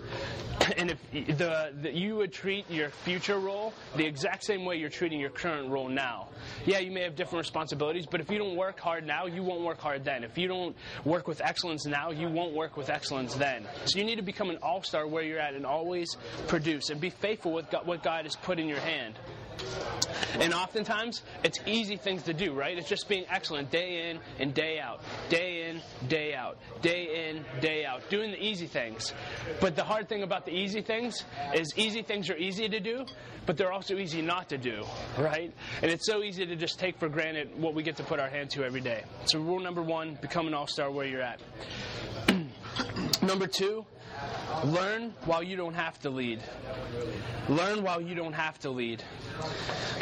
And 0.77 0.91
if 0.91 1.37
the, 1.37 1.73
the, 1.81 1.91
you 1.91 2.15
would 2.15 2.31
treat 2.31 2.69
your 2.69 2.89
future 2.89 3.37
role 3.37 3.73
the 3.95 4.05
exact 4.05 4.43
same 4.45 4.65
way 4.65 4.77
you're 4.77 4.89
treating 4.89 5.19
your 5.19 5.29
current 5.29 5.69
role 5.69 5.89
now. 5.89 6.29
Yeah, 6.65 6.79
you 6.79 6.89
may 6.91 7.01
have 7.01 7.15
different 7.15 7.43
responsibilities, 7.43 8.05
but 8.09 8.21
if 8.21 8.31
you 8.31 8.37
don't 8.37 8.55
work 8.55 8.79
hard 8.79 9.05
now, 9.05 9.25
you 9.25 9.43
won't 9.43 9.61
work 9.61 9.79
hard 9.79 10.03
then. 10.03 10.23
If 10.23 10.37
you 10.37 10.47
don't 10.47 10.75
work 11.05 11.27
with 11.27 11.41
excellence 11.41 11.85
now, 11.85 12.11
you 12.11 12.29
won't 12.29 12.53
work 12.53 12.77
with 12.77 12.89
excellence 12.89 13.35
then. 13.35 13.67
So 13.85 13.99
you 13.99 14.05
need 14.05 14.15
to 14.15 14.21
become 14.23 14.49
an 14.49 14.57
all 14.61 14.83
star 14.83 15.05
where 15.05 15.23
you're 15.23 15.39
at 15.39 15.53
and 15.53 15.65
always 15.65 16.15
produce 16.47 16.89
and 16.89 16.99
be 16.99 17.09
faithful 17.09 17.51
with 17.51 17.69
God, 17.69 17.85
what 17.85 18.03
God 18.03 18.23
has 18.25 18.35
put 18.35 18.59
in 18.59 18.67
your 18.67 18.79
hand. 18.79 19.15
And 20.39 20.53
oftentimes, 20.53 21.21
it's 21.43 21.59
easy 21.65 21.95
things 21.95 22.23
to 22.23 22.33
do, 22.33 22.53
right? 22.53 22.77
It's 22.77 22.89
just 22.89 23.07
being 23.07 23.25
excellent 23.29 23.69
day 23.69 24.09
in 24.09 24.19
and 24.39 24.53
day 24.53 24.79
out, 24.79 25.01
day 25.29 25.69
in, 25.69 25.81
day 26.07 26.33
out, 26.33 26.57
day 26.81 27.29
in, 27.29 27.45
day 27.61 27.85
out, 27.85 28.09
doing 28.09 28.31
the 28.31 28.43
easy 28.43 28.65
things. 28.65 29.13
But 29.61 29.75
the 29.75 29.83
hard 29.83 30.09
thing 30.09 30.23
about 30.23 30.45
the 30.45 30.51
easy 30.51 30.81
things 30.81 31.23
is 31.53 31.73
easy 31.77 32.01
things 32.01 32.29
are 32.29 32.37
easy 32.37 32.67
to 32.67 32.79
do, 32.79 33.05
but 33.45 33.57
they're 33.57 33.71
also 33.71 33.95
easy 33.97 34.21
not 34.21 34.49
to 34.49 34.57
do, 34.57 34.83
right? 35.19 35.53
And 35.81 35.91
it's 35.91 36.05
so 36.05 36.23
easy 36.23 36.45
to 36.45 36.55
just 36.55 36.79
take 36.79 36.97
for 36.97 37.09
granted 37.09 37.51
what 37.57 37.75
we 37.75 37.83
get 37.83 37.97
to 37.97 38.03
put 38.03 38.19
our 38.19 38.29
hand 38.29 38.49
to 38.51 38.63
every 38.63 38.81
day. 38.81 39.03
So, 39.25 39.39
rule 39.39 39.59
number 39.59 39.81
one 39.81 40.17
become 40.21 40.47
an 40.47 40.53
all 40.53 40.67
star 40.67 40.89
where 40.89 41.05
you're 41.05 41.21
at. 41.21 41.39
number 43.21 43.47
two, 43.47 43.85
Learn 44.65 45.13
while 45.25 45.43
you 45.43 45.55
don't 45.55 45.73
have 45.73 45.99
to 46.01 46.09
lead. 46.09 46.41
Learn 47.49 47.83
while 47.83 47.99
you 47.99 48.15
don't 48.15 48.33
have 48.33 48.59
to 48.59 48.69
lead. 48.69 49.03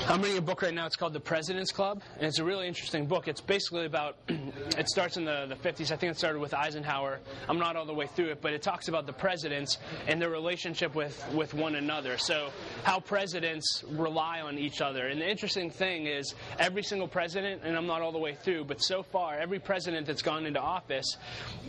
I'm 0.07 0.21
reading 0.21 0.39
a 0.39 0.41
book 0.41 0.61
right 0.61 0.73
now. 0.73 0.85
It's 0.87 0.97
called 0.97 1.13
The 1.13 1.21
President's 1.21 1.71
Club, 1.71 2.01
and 2.17 2.25
it's 2.25 2.39
a 2.39 2.43
really 2.43 2.67
interesting 2.67 3.05
book. 3.05 3.29
It's 3.29 3.39
basically 3.39 3.85
about, 3.85 4.17
it 4.27 4.89
starts 4.89 5.15
in 5.15 5.23
the, 5.23 5.45
the 5.47 5.55
50s. 5.55 5.91
I 5.91 5.95
think 5.95 6.11
it 6.11 6.17
started 6.17 6.39
with 6.39 6.53
Eisenhower. 6.53 7.19
I'm 7.47 7.59
not 7.59 7.77
all 7.77 7.85
the 7.85 7.93
way 7.93 8.07
through 8.07 8.31
it, 8.31 8.41
but 8.41 8.51
it 8.51 8.61
talks 8.61 8.89
about 8.89 9.05
the 9.05 9.13
presidents 9.13 9.77
and 10.07 10.21
their 10.21 10.29
relationship 10.29 10.95
with, 10.95 11.23
with 11.33 11.53
one 11.53 11.75
another. 11.75 12.17
So, 12.17 12.49
how 12.83 12.99
presidents 12.99 13.85
rely 13.89 14.41
on 14.41 14.57
each 14.57 14.81
other. 14.81 15.07
And 15.07 15.21
the 15.21 15.29
interesting 15.29 15.69
thing 15.69 16.07
is, 16.07 16.35
every 16.59 16.83
single 16.83 17.07
president, 17.07 17.61
and 17.63 17.77
I'm 17.77 17.87
not 17.87 18.01
all 18.01 18.11
the 18.11 18.19
way 18.19 18.35
through, 18.35 18.65
but 18.65 18.83
so 18.83 19.03
far, 19.03 19.37
every 19.39 19.59
president 19.59 20.07
that's 20.07 20.23
gone 20.23 20.45
into 20.45 20.59
office, 20.59 21.15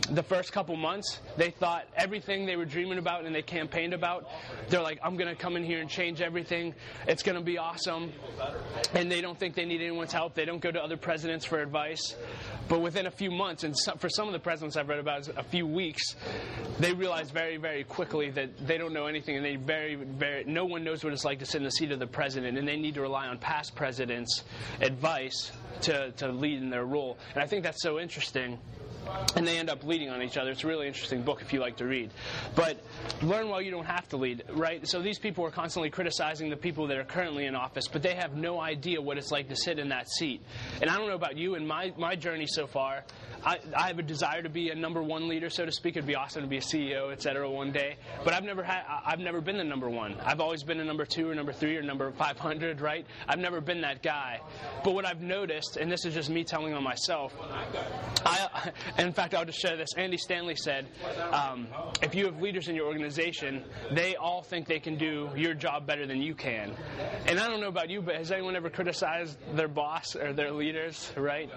the 0.09 0.23
first 0.23 0.51
couple 0.51 0.75
months, 0.75 1.19
they 1.37 1.51
thought 1.51 1.87
everything 1.95 2.45
they 2.45 2.57
were 2.57 2.65
dreaming 2.65 2.97
about 2.97 3.25
and 3.25 3.33
they 3.33 3.41
campaigned 3.41 3.93
about, 3.93 4.29
they're 4.67 4.81
like, 4.81 4.99
I'm 5.01 5.15
going 5.15 5.29
to 5.29 5.39
come 5.39 5.55
in 5.55 5.63
here 5.63 5.79
and 5.79 5.89
change 5.89 6.19
everything. 6.19 6.75
It's 7.07 7.23
going 7.23 7.37
to 7.37 7.43
be 7.43 7.52
awesome. 7.57 8.11
And 8.93 9.11
they 9.11 9.21
don't 9.21 9.37
think 9.37 9.55
they 9.55 9.65
need 9.65 9.81
anyone's 9.81 10.13
help. 10.13 10.35
They 10.35 10.45
don't 10.45 10.61
go 10.61 10.71
to 10.71 10.81
other 10.81 10.97
presidents 10.97 11.45
for 11.45 11.61
advice. 11.61 12.15
But 12.67 12.81
within 12.81 13.07
a 13.07 13.11
few 13.11 13.31
months, 13.31 13.63
and 13.63 13.75
for 13.97 14.09
some 14.09 14.27
of 14.27 14.33
the 14.33 14.39
presidents 14.39 14.77
I've 14.77 14.89
read 14.89 14.99
about, 14.99 15.27
a 15.37 15.43
few 15.43 15.67
weeks, 15.67 16.15
they 16.79 16.93
realize 16.93 17.29
very, 17.31 17.57
very 17.57 17.83
quickly 17.83 18.29
that 18.31 18.65
they 18.65 18.77
don't 18.77 18.93
know 18.93 19.07
anything, 19.07 19.35
and 19.35 19.45
they 19.45 19.55
very, 19.55 19.95
very, 19.95 20.43
no 20.45 20.65
one 20.65 20.83
knows 20.83 21.03
what 21.03 21.13
it's 21.13 21.25
like 21.25 21.39
to 21.39 21.45
sit 21.45 21.57
in 21.57 21.63
the 21.63 21.71
seat 21.71 21.91
of 21.91 21.99
the 21.99 22.07
president, 22.07 22.57
and 22.57 22.67
they 22.67 22.77
need 22.77 22.95
to 22.95 23.01
rely 23.01 23.27
on 23.27 23.37
past 23.37 23.75
presidents' 23.75 24.43
advice 24.81 25.51
to, 25.81 26.11
to 26.11 26.29
lead 26.29 26.61
in 26.61 26.69
their 26.69 26.85
role. 26.85 27.17
And 27.33 27.43
I 27.43 27.47
think 27.47 27.63
that's 27.63 27.81
so 27.81 27.99
interesting 27.99 28.59
and 29.35 29.47
they 29.47 29.57
end 29.57 29.69
up 29.69 29.83
leading 29.83 30.09
on 30.09 30.21
each 30.21 30.37
other. 30.37 30.51
It's 30.51 30.63
a 30.63 30.67
really 30.67 30.87
interesting 30.87 31.21
book 31.21 31.41
if 31.41 31.53
you 31.53 31.59
like 31.59 31.77
to 31.77 31.85
read. 31.85 32.11
But 32.55 32.77
learn 33.21 33.49
while 33.49 33.61
you 33.61 33.71
don't 33.71 33.85
have 33.85 34.07
to 34.09 34.17
lead, 34.17 34.43
right? 34.51 34.87
So 34.87 35.01
these 35.01 35.19
people 35.19 35.45
are 35.45 35.51
constantly 35.51 35.89
criticizing 35.89 36.49
the 36.49 36.57
people 36.57 36.87
that 36.87 36.97
are 36.97 37.03
currently 37.03 37.45
in 37.45 37.55
office, 37.55 37.87
but 37.87 38.01
they 38.01 38.15
have 38.15 38.35
no 38.35 38.59
idea 38.59 39.01
what 39.01 39.17
it's 39.17 39.31
like 39.31 39.49
to 39.49 39.55
sit 39.55 39.79
in 39.79 39.89
that 39.89 40.09
seat. 40.09 40.41
And 40.81 40.89
I 40.89 40.97
don't 40.97 41.07
know 41.07 41.15
about 41.15 41.37
you, 41.37 41.55
in 41.55 41.65
my, 41.65 41.93
my 41.97 42.15
journey 42.15 42.47
so 42.47 42.67
far, 42.67 43.03
I, 43.45 43.59
I 43.75 43.87
have 43.87 43.99
a 43.99 44.03
desire 44.03 44.41
to 44.41 44.49
be 44.49 44.69
a 44.69 44.75
number 44.75 45.03
one 45.03 45.27
leader, 45.27 45.49
so 45.49 45.65
to 45.65 45.71
speak. 45.71 45.97
It'd 45.97 46.07
be 46.07 46.15
awesome 46.15 46.43
to 46.43 46.47
be 46.47 46.57
a 46.57 46.61
CEO, 46.61 47.11
et 47.11 47.21
cetera, 47.21 47.49
one 47.49 47.71
day. 47.71 47.97
But 48.23 48.33
I've 48.33 48.43
never 48.43 48.63
had, 48.63 48.83
I've 49.05 49.19
never 49.19 49.41
been 49.41 49.57
the 49.57 49.63
number 49.63 49.89
one. 49.89 50.15
I've 50.23 50.39
always 50.39 50.63
been 50.63 50.79
a 50.79 50.85
number 50.85 51.05
two 51.05 51.29
or 51.29 51.35
number 51.35 51.51
three 51.51 51.75
or 51.75 51.81
number 51.81 52.11
500, 52.11 52.79
right? 52.79 53.05
I've 53.27 53.39
never 53.39 53.59
been 53.59 53.81
that 53.81 54.01
guy. 54.01 54.39
But 54.83 54.93
what 54.93 55.05
I've 55.05 55.21
noticed, 55.21 55.77
and 55.77 55.91
this 55.91 56.05
is 56.05 56.13
just 56.13 56.29
me 56.29 56.43
telling 56.43 56.73
on 56.73 56.83
myself, 56.83 57.33
I, 58.25 58.71
And 58.97 59.07
in 59.07 59.13
fact, 59.13 59.33
I'll 59.33 59.45
just 59.45 59.59
share 59.59 59.75
this. 59.75 59.89
Andy 59.97 60.17
Stanley 60.17 60.55
said, 60.55 60.87
um, 61.31 61.67
if 62.01 62.13
you 62.13 62.25
have 62.25 62.41
leaders 62.41 62.67
in 62.67 62.75
your 62.75 62.87
organization, 62.87 63.63
they 63.91 64.15
all 64.15 64.43
think 64.43 64.67
they 64.67 64.79
can 64.79 64.97
do 64.97 65.29
your 65.35 65.53
job 65.53 65.87
better 65.87 66.05
than 66.05 66.21
you 66.21 66.35
can. 66.35 66.73
And 67.27 67.39
I 67.39 67.47
don't 67.47 67.59
know 67.59 67.67
about 67.67 67.89
you, 67.89 68.01
but 68.01 68.15
has 68.15 68.31
anyone 68.31 68.55
ever 68.55 68.69
criticized 68.69 69.37
their 69.55 69.67
boss 69.67 70.15
or 70.15 70.33
their 70.33 70.51
leaders, 70.51 71.11
right? 71.17 71.49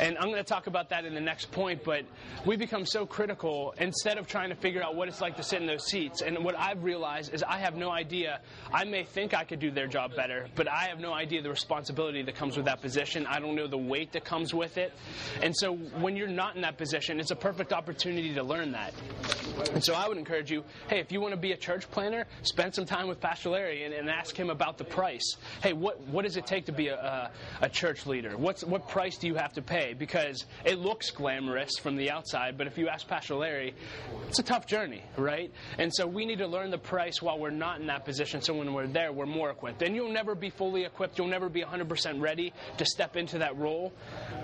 And 0.00 0.16
I'm 0.18 0.28
going 0.28 0.36
to 0.36 0.44
talk 0.44 0.66
about 0.66 0.90
that 0.90 1.04
in 1.04 1.14
the 1.14 1.20
next 1.20 1.50
point, 1.50 1.82
but 1.84 2.04
we 2.44 2.56
become 2.56 2.86
so 2.86 3.04
critical 3.04 3.74
instead 3.78 4.18
of 4.18 4.26
trying 4.26 4.50
to 4.50 4.56
figure 4.56 4.82
out 4.82 4.94
what 4.94 5.08
it's 5.08 5.20
like 5.20 5.36
to 5.36 5.42
sit 5.42 5.60
in 5.60 5.66
those 5.66 5.86
seats. 5.86 6.22
And 6.22 6.44
what 6.44 6.56
I've 6.56 6.84
realized 6.84 7.34
is 7.34 7.42
I 7.42 7.58
have 7.58 7.74
no 7.74 7.90
idea. 7.90 8.40
I 8.72 8.84
may 8.84 9.04
think 9.04 9.34
I 9.34 9.44
could 9.44 9.58
do 9.58 9.70
their 9.70 9.86
job 9.86 10.14
better, 10.14 10.46
but 10.54 10.68
I 10.68 10.84
have 10.84 11.00
no 11.00 11.12
idea 11.12 11.42
the 11.42 11.50
responsibility 11.50 12.22
that 12.22 12.34
comes 12.36 12.56
with 12.56 12.66
that 12.66 12.80
position. 12.80 13.26
I 13.26 13.40
don't 13.40 13.56
know 13.56 13.66
the 13.66 13.76
weight 13.76 14.12
that 14.12 14.24
comes 14.24 14.54
with 14.54 14.78
it. 14.78 14.92
And 15.42 15.54
so 15.56 15.74
when 15.74 16.16
you're 16.16 16.28
not 16.28 16.54
in 16.56 16.62
that 16.62 16.75
position, 16.76 17.20
it's 17.20 17.30
a 17.30 17.36
perfect 17.36 17.72
opportunity 17.72 18.34
to 18.34 18.42
learn 18.42 18.72
that. 18.72 18.92
And 19.72 19.82
so 19.82 19.94
I 19.94 20.08
would 20.08 20.18
encourage 20.18 20.50
you 20.50 20.64
hey, 20.88 21.00
if 21.00 21.10
you 21.10 21.20
want 21.20 21.32
to 21.32 21.40
be 21.40 21.52
a 21.52 21.56
church 21.56 21.90
planner, 21.90 22.26
spend 22.42 22.74
some 22.74 22.84
time 22.84 23.08
with 23.08 23.20
Pastor 23.20 23.50
Larry 23.50 23.84
and, 23.84 23.94
and 23.94 24.08
ask 24.08 24.36
him 24.36 24.50
about 24.50 24.78
the 24.78 24.84
price. 24.84 25.36
Hey, 25.62 25.72
what, 25.72 26.00
what 26.08 26.24
does 26.24 26.36
it 26.36 26.46
take 26.46 26.66
to 26.66 26.72
be 26.72 26.88
a, 26.88 26.96
a, 26.96 27.30
a 27.62 27.68
church 27.68 28.06
leader? 28.06 28.36
What's, 28.36 28.64
what 28.64 28.88
price 28.88 29.16
do 29.16 29.26
you 29.26 29.34
have 29.34 29.52
to 29.54 29.62
pay? 29.62 29.94
Because 29.94 30.44
it 30.64 30.78
looks 30.78 31.10
glamorous 31.10 31.78
from 31.78 31.96
the 31.96 32.10
outside, 32.10 32.58
but 32.58 32.66
if 32.66 32.78
you 32.78 32.88
ask 32.88 33.06
Pastor 33.06 33.34
Larry, 33.34 33.74
it's 34.28 34.38
a 34.38 34.42
tough 34.42 34.66
journey, 34.66 35.02
right? 35.16 35.52
And 35.78 35.92
so 35.94 36.06
we 36.06 36.26
need 36.26 36.38
to 36.38 36.46
learn 36.46 36.70
the 36.70 36.78
price 36.78 37.22
while 37.22 37.38
we're 37.38 37.50
not 37.50 37.80
in 37.80 37.86
that 37.86 38.04
position 38.04 38.40
so 38.40 38.54
when 38.54 38.72
we're 38.72 38.86
there, 38.86 39.12
we're 39.12 39.26
more 39.26 39.50
equipped. 39.50 39.82
And 39.82 39.94
you'll 39.94 40.12
never 40.12 40.34
be 40.34 40.50
fully 40.50 40.84
equipped, 40.84 41.18
you'll 41.18 41.26
never 41.28 41.48
be 41.48 41.62
100% 41.62 42.20
ready 42.20 42.52
to 42.78 42.84
step 42.84 43.16
into 43.16 43.38
that 43.38 43.56
role, 43.56 43.92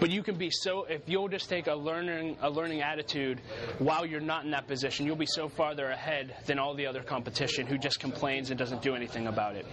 but 0.01 0.11
you 0.11 0.23
can 0.23 0.37
be 0.37 0.51
so, 0.51 0.85
if 0.85 1.09
you'll 1.09 1.29
just 1.29 1.49
take 1.49 1.67
a 1.67 1.75
learning, 2.23 2.37
a 2.43 2.51
learning 2.51 2.83
attitude 2.83 3.41
while 3.79 4.07
you're 4.07 4.21
not 4.21 4.45
in 4.45 4.51
that 4.53 4.67
position, 4.67 5.07
you'll 5.07 5.17
be 5.17 5.27
so 5.27 5.49
farther 5.49 5.91
ahead 5.91 6.35
than 6.47 6.59
all 6.59 6.75
the 6.75 6.87
other 6.87 7.03
competition 7.03 7.67
who 7.67 7.77
just 7.79 8.01
complains 8.01 8.51
and 8.51 8.59
doesn't 8.59 8.83
do 8.83 8.95
anything 8.95 9.27
about 9.27 9.57
it. 9.57 9.67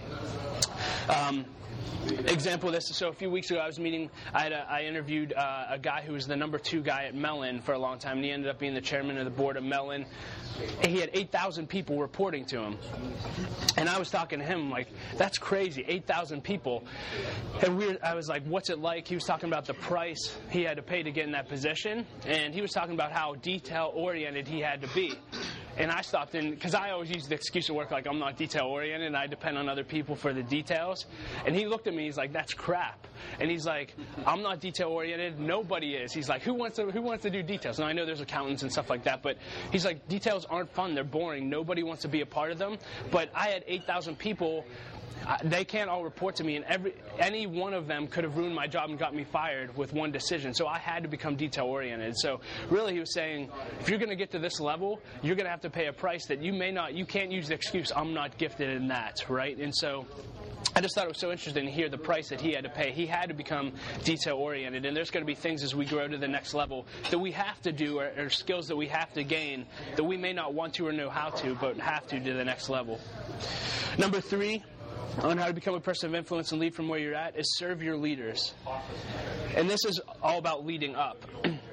Um, 1.08 1.44
example 2.26 2.68
of 2.68 2.74
this. 2.74 2.88
So 2.92 3.08
a 3.08 3.12
few 3.12 3.30
weeks 3.30 3.50
ago, 3.50 3.60
I 3.60 3.66
was 3.66 3.78
meeting. 3.78 4.10
I, 4.32 4.42
had 4.42 4.52
a, 4.52 4.66
I 4.70 4.82
interviewed 4.82 5.32
uh, 5.32 5.66
a 5.70 5.78
guy 5.78 6.02
who 6.02 6.12
was 6.12 6.26
the 6.26 6.36
number 6.36 6.58
two 6.58 6.82
guy 6.82 7.04
at 7.04 7.14
Mellon 7.14 7.60
for 7.62 7.72
a 7.72 7.78
long 7.78 7.98
time, 7.98 8.16
and 8.16 8.24
he 8.24 8.30
ended 8.30 8.50
up 8.50 8.58
being 8.58 8.74
the 8.74 8.80
chairman 8.80 9.18
of 9.18 9.24
the 9.24 9.30
board 9.30 9.56
of 9.56 9.64
Mellon. 9.64 10.06
He 10.84 10.98
had 10.98 11.10
8,000 11.14 11.68
people 11.68 11.98
reporting 11.98 12.44
to 12.46 12.60
him, 12.60 12.78
and 13.76 13.88
I 13.88 13.98
was 13.98 14.10
talking 14.10 14.40
to 14.40 14.44
him 14.44 14.70
like, 14.70 14.88
"That's 15.16 15.38
crazy, 15.38 15.84
8,000 15.86 16.42
people." 16.42 16.84
And 17.62 17.78
we, 17.78 17.98
I 18.00 18.14
was 18.14 18.28
like, 18.28 18.44
"What's 18.44 18.68
it 18.70 18.78
like?" 18.78 19.08
He 19.08 19.14
was 19.14 19.24
talking 19.24 19.48
about 19.48 19.66
the 19.66 19.74
price 19.74 20.36
he 20.50 20.62
had 20.62 20.76
to 20.76 20.82
pay 20.82 21.02
to 21.02 21.10
get 21.10 21.24
in 21.24 21.32
that 21.32 21.48
position, 21.48 22.06
and 22.26 22.54
he 22.54 22.60
was 22.60 22.72
talking 22.72 22.94
about 22.94 23.12
how 23.12 23.34
detail 23.34 23.92
oriented 23.94 24.48
he 24.48 24.60
had 24.60 24.82
to 24.82 24.88
be. 24.94 25.14
And 25.80 25.90
I 25.90 26.02
stopped 26.02 26.34
in 26.34 26.50
because 26.50 26.74
I 26.74 26.90
always 26.90 27.08
use 27.08 27.26
the 27.26 27.34
excuse 27.34 27.70
of 27.70 27.74
work 27.74 27.90
like 27.90 28.06
I'm 28.06 28.18
not 28.18 28.36
detail 28.36 28.66
oriented 28.66 29.06
and 29.06 29.16
I 29.16 29.26
depend 29.26 29.56
on 29.56 29.66
other 29.66 29.82
people 29.82 30.14
for 30.14 30.34
the 30.34 30.42
details. 30.42 31.06
And 31.46 31.56
he 31.56 31.66
looked 31.66 31.86
at 31.86 31.94
me, 31.94 32.04
he's 32.04 32.18
like, 32.18 32.34
"That's 32.34 32.52
crap." 32.52 33.06
And 33.40 33.50
he's 33.50 33.64
like, 33.64 33.94
"I'm 34.26 34.42
not 34.42 34.60
detail 34.60 34.88
oriented. 34.88 35.40
Nobody 35.40 35.94
is." 35.94 36.12
He's 36.12 36.28
like, 36.28 36.42
"Who 36.42 36.52
wants 36.52 36.76
to 36.76 36.90
Who 36.90 37.00
wants 37.00 37.22
to 37.22 37.30
do 37.30 37.42
details?" 37.42 37.78
And 37.78 37.88
I 37.88 37.92
know 37.94 38.04
there's 38.04 38.20
accountants 38.20 38.62
and 38.62 38.70
stuff 38.70 38.90
like 38.90 39.04
that, 39.04 39.22
but 39.22 39.38
he's 39.72 39.86
like, 39.86 40.06
"Details 40.06 40.44
aren't 40.44 40.70
fun. 40.70 40.94
They're 40.94 41.02
boring. 41.02 41.48
Nobody 41.48 41.82
wants 41.82 42.02
to 42.02 42.08
be 42.08 42.20
a 42.20 42.26
part 42.26 42.52
of 42.52 42.58
them." 42.58 42.76
But 43.10 43.30
I 43.34 43.48
had 43.48 43.64
8,000 43.66 44.18
people 44.18 44.66
they 45.44 45.64
can't 45.64 45.90
all 45.90 46.02
report 46.02 46.36
to 46.36 46.44
me, 46.44 46.56
and 46.56 46.64
every 46.64 46.94
any 47.18 47.46
one 47.46 47.74
of 47.74 47.86
them 47.86 48.06
could 48.06 48.24
have 48.24 48.36
ruined 48.36 48.54
my 48.54 48.66
job 48.66 48.90
and 48.90 48.98
got 48.98 49.14
me 49.14 49.24
fired 49.24 49.76
with 49.76 49.92
one 49.92 50.10
decision. 50.10 50.54
So 50.54 50.66
I 50.66 50.78
had 50.78 51.02
to 51.02 51.08
become 51.08 51.36
detail 51.36 51.66
oriented. 51.66 52.16
So 52.18 52.40
really, 52.68 52.94
he 52.94 53.00
was 53.00 53.14
saying, 53.14 53.50
if 53.80 53.88
you're 53.88 53.98
going 53.98 54.10
to 54.10 54.16
get 54.16 54.30
to 54.32 54.38
this 54.38 54.60
level, 54.60 55.00
you're 55.22 55.36
going 55.36 55.46
to 55.46 55.50
have 55.50 55.62
to 55.62 55.70
pay 55.70 55.86
a 55.86 55.92
price 55.92 56.26
that 56.26 56.42
you 56.42 56.52
may 56.52 56.70
not. 56.70 56.94
You 56.94 57.06
can't 57.06 57.30
use 57.30 57.48
the 57.48 57.54
excuse, 57.54 57.92
"I'm 57.94 58.14
not 58.14 58.38
gifted 58.38 58.70
in 58.70 58.88
that," 58.88 59.24
right? 59.28 59.56
And 59.56 59.74
so. 59.74 60.06
I 60.76 60.80
just 60.80 60.94
thought 60.94 61.04
it 61.04 61.08
was 61.08 61.18
so 61.18 61.32
interesting 61.32 61.64
to 61.64 61.70
hear 61.70 61.88
the 61.88 61.98
price 61.98 62.28
that 62.28 62.40
he 62.40 62.52
had 62.52 62.64
to 62.64 62.70
pay. 62.70 62.92
He 62.92 63.06
had 63.06 63.28
to 63.28 63.34
become 63.34 63.72
detail 64.04 64.36
oriented, 64.36 64.84
and 64.84 64.96
there's 64.96 65.10
going 65.10 65.22
to 65.22 65.26
be 65.26 65.34
things 65.34 65.64
as 65.64 65.74
we 65.74 65.84
grow 65.84 66.06
to 66.06 66.18
the 66.18 66.28
next 66.28 66.54
level 66.54 66.86
that 67.10 67.18
we 67.18 67.32
have 67.32 67.60
to 67.62 67.72
do, 67.72 67.98
or, 67.98 68.10
or, 68.16 68.30
skills 68.30 68.68
that 68.68 68.76
we 68.76 68.86
have 68.86 69.12
to 69.14 69.24
gain 69.24 69.66
that 69.96 70.04
we 70.04 70.16
may 70.16 70.32
not 70.32 70.54
want 70.54 70.74
to 70.74 70.86
or 70.86 70.92
know 70.92 71.10
how 71.10 71.30
to, 71.30 71.54
but 71.56 71.78
have 71.78 72.06
to 72.08 72.20
to 72.20 72.32
the 72.34 72.44
next 72.44 72.68
level. 72.68 73.00
Number 73.98 74.20
three, 74.20 74.62
on 75.18 75.38
how 75.38 75.46
to 75.46 75.52
become 75.52 75.74
a 75.74 75.80
person 75.80 76.08
of 76.08 76.14
influence 76.14 76.52
and 76.52 76.60
lead 76.60 76.74
from 76.74 76.88
where 76.88 76.98
you're 76.98 77.14
at 77.14 77.36
is 77.38 77.56
serve 77.56 77.82
your 77.82 77.96
leaders. 77.96 78.54
And 79.56 79.68
this 79.68 79.84
is 79.84 80.00
all 80.22 80.38
about 80.38 80.64
leading 80.64 80.94
up. 80.94 81.24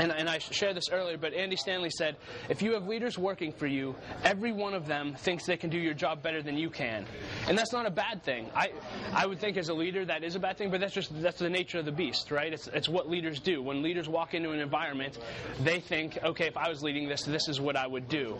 And, 0.00 0.12
and, 0.12 0.30
I 0.30 0.38
shared 0.38 0.76
this 0.76 0.88
earlier, 0.90 1.18
but 1.18 1.34
Andy 1.34 1.56
Stanley 1.56 1.90
said, 1.90 2.16
if 2.48 2.62
you 2.62 2.72
have 2.72 2.86
leaders 2.86 3.18
working 3.18 3.52
for 3.52 3.66
you, 3.66 3.94
every 4.24 4.50
one 4.50 4.72
of 4.72 4.86
them 4.86 5.14
thinks 5.14 5.44
they 5.44 5.58
can 5.58 5.68
do 5.68 5.76
your 5.76 5.92
job 5.92 6.22
better 6.22 6.42
than 6.42 6.56
you 6.56 6.70
can. 6.70 7.04
And 7.46 7.58
that's 7.58 7.72
not 7.72 7.84
a 7.84 7.90
bad 7.90 8.22
thing. 8.22 8.50
I, 8.54 8.70
I 9.12 9.26
would 9.26 9.40
think 9.40 9.58
as 9.58 9.68
a 9.68 9.74
leader 9.74 10.06
that 10.06 10.24
is 10.24 10.36
a 10.36 10.38
bad 10.38 10.56
thing, 10.56 10.70
but 10.70 10.80
that's 10.80 10.94
just 10.94 11.10
that's 11.20 11.38
the 11.38 11.50
nature 11.50 11.80
of 11.80 11.84
the 11.84 11.92
beast, 11.92 12.30
right? 12.30 12.50
It's, 12.50 12.66
it's 12.68 12.88
what 12.88 13.10
leaders 13.10 13.40
do. 13.40 13.62
When 13.62 13.82
leaders 13.82 14.08
walk 14.08 14.32
into 14.32 14.52
an 14.52 14.60
environment, 14.60 15.18
they 15.60 15.80
think, 15.80 16.18
okay, 16.24 16.46
if 16.46 16.56
I 16.56 16.70
was 16.70 16.82
leading 16.82 17.06
this, 17.06 17.24
this 17.24 17.48
is 17.48 17.60
what 17.60 17.76
I 17.76 17.86
would 17.86 18.08
do. 18.08 18.38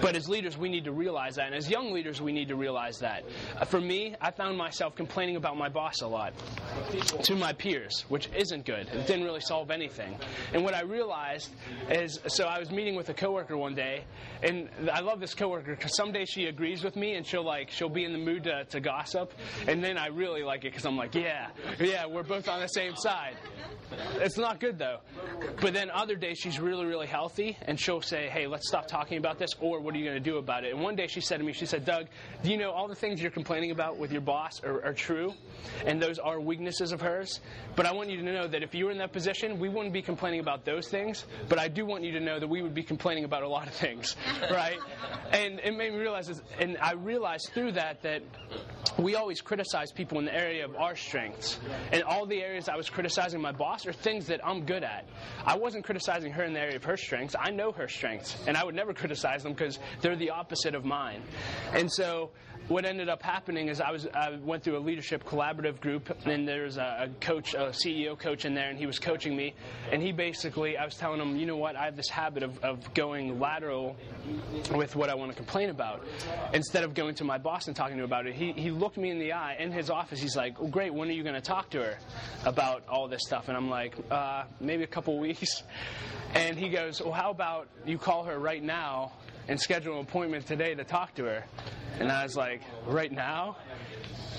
But 0.00 0.16
as 0.16 0.28
leaders, 0.28 0.58
we 0.58 0.68
need 0.68 0.84
to 0.84 0.92
realize 0.92 1.36
that. 1.36 1.46
And 1.46 1.54
as 1.54 1.70
young 1.70 1.92
leaders, 1.92 2.20
we 2.20 2.32
need 2.32 2.48
to 2.48 2.56
realize 2.56 2.98
that. 2.98 3.22
Uh, 3.56 3.64
for 3.64 3.80
me, 3.80 4.16
I 4.20 4.32
found 4.32 4.58
myself 4.58 4.96
complaining 4.96 5.36
about 5.36 5.56
my 5.56 5.68
boss 5.68 6.00
a 6.00 6.08
lot 6.08 6.32
to 7.22 7.36
my 7.36 7.52
peers, 7.52 8.04
which 8.08 8.28
isn't 8.36 8.64
good. 8.64 8.88
It 8.88 9.06
didn't 9.06 9.24
really 9.24 9.40
solve 9.40 9.70
anything. 9.70 10.16
And 10.52 10.64
what 10.64 10.74
I 10.74 10.80
realized 10.96 11.50
is 11.90 12.18
so 12.26 12.44
I 12.46 12.58
was 12.58 12.70
meeting 12.70 12.96
with 12.96 13.08
a 13.10 13.14
coworker 13.14 13.56
one 13.56 13.74
day, 13.74 14.04
and 14.42 14.68
I 14.90 15.00
love 15.00 15.20
this 15.20 15.34
coworker 15.34 15.74
because 15.74 15.94
some 15.94 16.10
days 16.10 16.28
she 16.30 16.46
agrees 16.46 16.82
with 16.82 16.96
me 16.96 17.14
and 17.14 17.26
she'll 17.26 17.44
like 17.44 17.70
she'll 17.70 17.90
be 17.90 18.04
in 18.04 18.12
the 18.12 18.18
mood 18.18 18.44
to, 18.44 18.64
to 18.64 18.80
gossip, 18.80 19.32
and 19.68 19.84
then 19.84 19.98
I 19.98 20.06
really 20.06 20.42
like 20.42 20.64
it 20.64 20.72
because 20.72 20.86
I'm 20.86 20.96
like, 20.96 21.14
yeah, 21.14 21.48
yeah, 21.78 22.06
we're 22.06 22.22
both 22.22 22.48
on 22.48 22.60
the 22.60 22.68
same 22.68 22.96
side. 22.96 23.36
It's 24.16 24.38
not 24.38 24.58
good 24.58 24.78
though. 24.78 24.98
But 25.60 25.74
then 25.74 25.90
other 25.90 26.16
days 26.16 26.38
she's 26.38 26.58
really 26.58 26.86
really 26.86 27.06
healthy, 27.06 27.56
and 27.62 27.78
she'll 27.78 28.00
say, 28.00 28.28
hey, 28.28 28.46
let's 28.46 28.66
stop 28.68 28.86
talking 28.86 29.18
about 29.18 29.38
this, 29.38 29.50
or 29.60 29.80
what 29.80 29.94
are 29.94 29.98
you 29.98 30.04
going 30.04 30.22
to 30.22 30.30
do 30.30 30.38
about 30.38 30.64
it? 30.64 30.72
And 30.72 30.82
one 30.82 30.96
day 30.96 31.06
she 31.06 31.20
said 31.20 31.38
to 31.38 31.44
me, 31.44 31.52
she 31.52 31.66
said, 31.66 31.84
Doug, 31.84 32.06
do 32.42 32.50
you 32.50 32.56
know 32.56 32.70
all 32.70 32.88
the 32.88 32.94
things 32.94 33.20
you're 33.20 33.30
complaining 33.30 33.70
about 33.70 33.98
with 33.98 34.10
your 34.10 34.22
boss 34.22 34.62
are, 34.64 34.82
are 34.84 34.94
true, 34.94 35.34
and 35.84 36.00
those 36.00 36.18
are 36.18 36.40
weaknesses 36.40 36.92
of 36.92 37.00
hers? 37.00 37.40
But 37.74 37.84
I 37.84 37.92
want 37.92 38.08
you 38.08 38.16
to 38.16 38.22
know 38.22 38.46
that 38.46 38.62
if 38.62 38.74
you 38.74 38.86
were 38.86 38.90
in 38.90 38.98
that 38.98 39.12
position, 39.12 39.58
we 39.58 39.68
wouldn't 39.68 39.92
be 39.92 40.02
complaining 40.02 40.40
about 40.40 40.64
those 40.64 40.85
things, 40.88 41.24
but 41.48 41.58
I 41.58 41.68
do 41.68 41.84
want 41.84 42.04
you 42.04 42.12
to 42.12 42.20
know 42.20 42.38
that 42.38 42.48
we 42.48 42.62
would 42.62 42.74
be 42.74 42.82
complaining 42.82 43.24
about 43.24 43.42
a 43.42 43.48
lot 43.48 43.66
of 43.66 43.74
things, 43.74 44.16
right? 44.50 44.78
and 45.32 45.60
it 45.60 45.76
made 45.76 45.92
me 45.92 45.98
realize, 45.98 46.28
this, 46.28 46.42
and 46.58 46.76
I 46.80 46.92
realized 46.92 47.50
through 47.52 47.72
that 47.72 48.02
that 48.02 48.22
we 48.98 49.14
always 49.14 49.40
criticize 49.40 49.92
people 49.92 50.18
in 50.18 50.24
the 50.24 50.34
area 50.34 50.64
of 50.64 50.74
our 50.76 50.96
strengths. 50.96 51.58
And 51.92 52.02
all 52.02 52.26
the 52.26 52.42
areas 52.42 52.68
I 52.68 52.76
was 52.76 52.88
criticizing 52.88 53.40
my 53.40 53.52
boss 53.52 53.86
are 53.86 53.92
things 53.92 54.26
that 54.26 54.40
I'm 54.46 54.64
good 54.64 54.82
at. 54.82 55.06
I 55.44 55.56
wasn't 55.56 55.84
criticizing 55.84 56.32
her 56.32 56.44
in 56.44 56.52
the 56.52 56.60
area 56.60 56.76
of 56.76 56.84
her 56.84 56.96
strengths. 56.96 57.34
I 57.38 57.50
know 57.50 57.72
her 57.72 57.88
strengths, 57.88 58.36
and 58.46 58.56
I 58.56 58.64
would 58.64 58.74
never 58.74 58.94
criticize 58.94 59.42
them 59.42 59.52
because 59.52 59.78
they're 60.00 60.16
the 60.16 60.30
opposite 60.30 60.74
of 60.74 60.84
mine. 60.84 61.22
And 61.72 61.90
so 61.92 62.30
what 62.68 62.84
ended 62.84 63.08
up 63.08 63.22
happening 63.22 63.68
is 63.68 63.80
I 63.80 63.90
was 63.92 64.06
I 64.08 64.36
went 64.42 64.64
through 64.64 64.76
a 64.76 64.80
leadership 64.80 65.24
collaborative 65.24 65.80
group, 65.80 66.16
and 66.26 66.46
there's 66.46 66.76
a, 66.76 67.08
a, 67.08 67.24
coach, 67.24 67.54
a 67.54 67.68
CEO 67.68 68.18
coach 68.18 68.44
in 68.44 68.54
there, 68.54 68.68
and 68.68 68.78
he 68.78 68.86
was 68.86 68.98
coaching 68.98 69.36
me, 69.36 69.54
and 69.92 70.02
he 70.02 70.12
basically 70.12 70.76
I 70.76 70.84
was 70.84 70.96
telling 70.96 71.20
him, 71.20 71.36
you 71.36 71.46
know 71.46 71.56
what, 71.56 71.76
I 71.76 71.84
have 71.84 71.96
this 71.96 72.08
habit 72.08 72.42
of, 72.42 72.58
of 72.64 72.92
going 72.94 73.38
lateral 73.38 73.96
with 74.74 74.96
what 74.96 75.10
I 75.10 75.14
want 75.14 75.30
to 75.30 75.36
complain 75.36 75.70
about, 75.70 76.04
instead 76.52 76.82
of 76.82 76.94
going 76.94 77.14
to 77.16 77.24
my 77.24 77.38
boss 77.38 77.68
and 77.68 77.76
talking 77.76 77.96
to 77.96 78.02
him 78.02 78.08
about 78.08 78.26
it. 78.26 78.34
He 78.34 78.52
he 78.52 78.70
looked 78.70 78.96
me 78.96 79.10
in 79.10 79.18
the 79.18 79.32
eye 79.32 79.56
in 79.58 79.70
his 79.70 79.90
office. 79.90 80.20
He's 80.20 80.36
like, 80.36 80.56
oh, 80.60 80.66
great, 80.66 80.92
when 80.92 81.08
are 81.08 81.12
you 81.12 81.22
going 81.22 81.34
to 81.34 81.40
talk 81.40 81.70
to 81.70 81.78
her 81.82 81.98
about 82.44 82.84
all 82.88 83.06
this 83.06 83.22
stuff? 83.26 83.48
And 83.48 83.56
I'm 83.56 83.70
like, 83.70 83.94
uh, 84.10 84.44
maybe 84.60 84.82
a 84.82 84.88
couple 84.88 85.18
weeks. 85.18 85.62
And 86.34 86.58
he 86.58 86.68
goes, 86.68 87.00
well, 87.00 87.12
how 87.12 87.30
about 87.30 87.68
you 87.86 87.98
call 87.98 88.24
her 88.24 88.38
right 88.38 88.62
now 88.62 89.12
and 89.48 89.60
schedule 89.60 89.94
an 89.94 90.00
appointment 90.00 90.46
today 90.46 90.74
to 90.74 90.84
talk 90.84 91.14
to 91.16 91.24
her. 91.24 91.44
And 91.98 92.10
I 92.10 92.24
was 92.24 92.36
like, 92.36 92.62
right 92.86 93.10
now? 93.10 93.56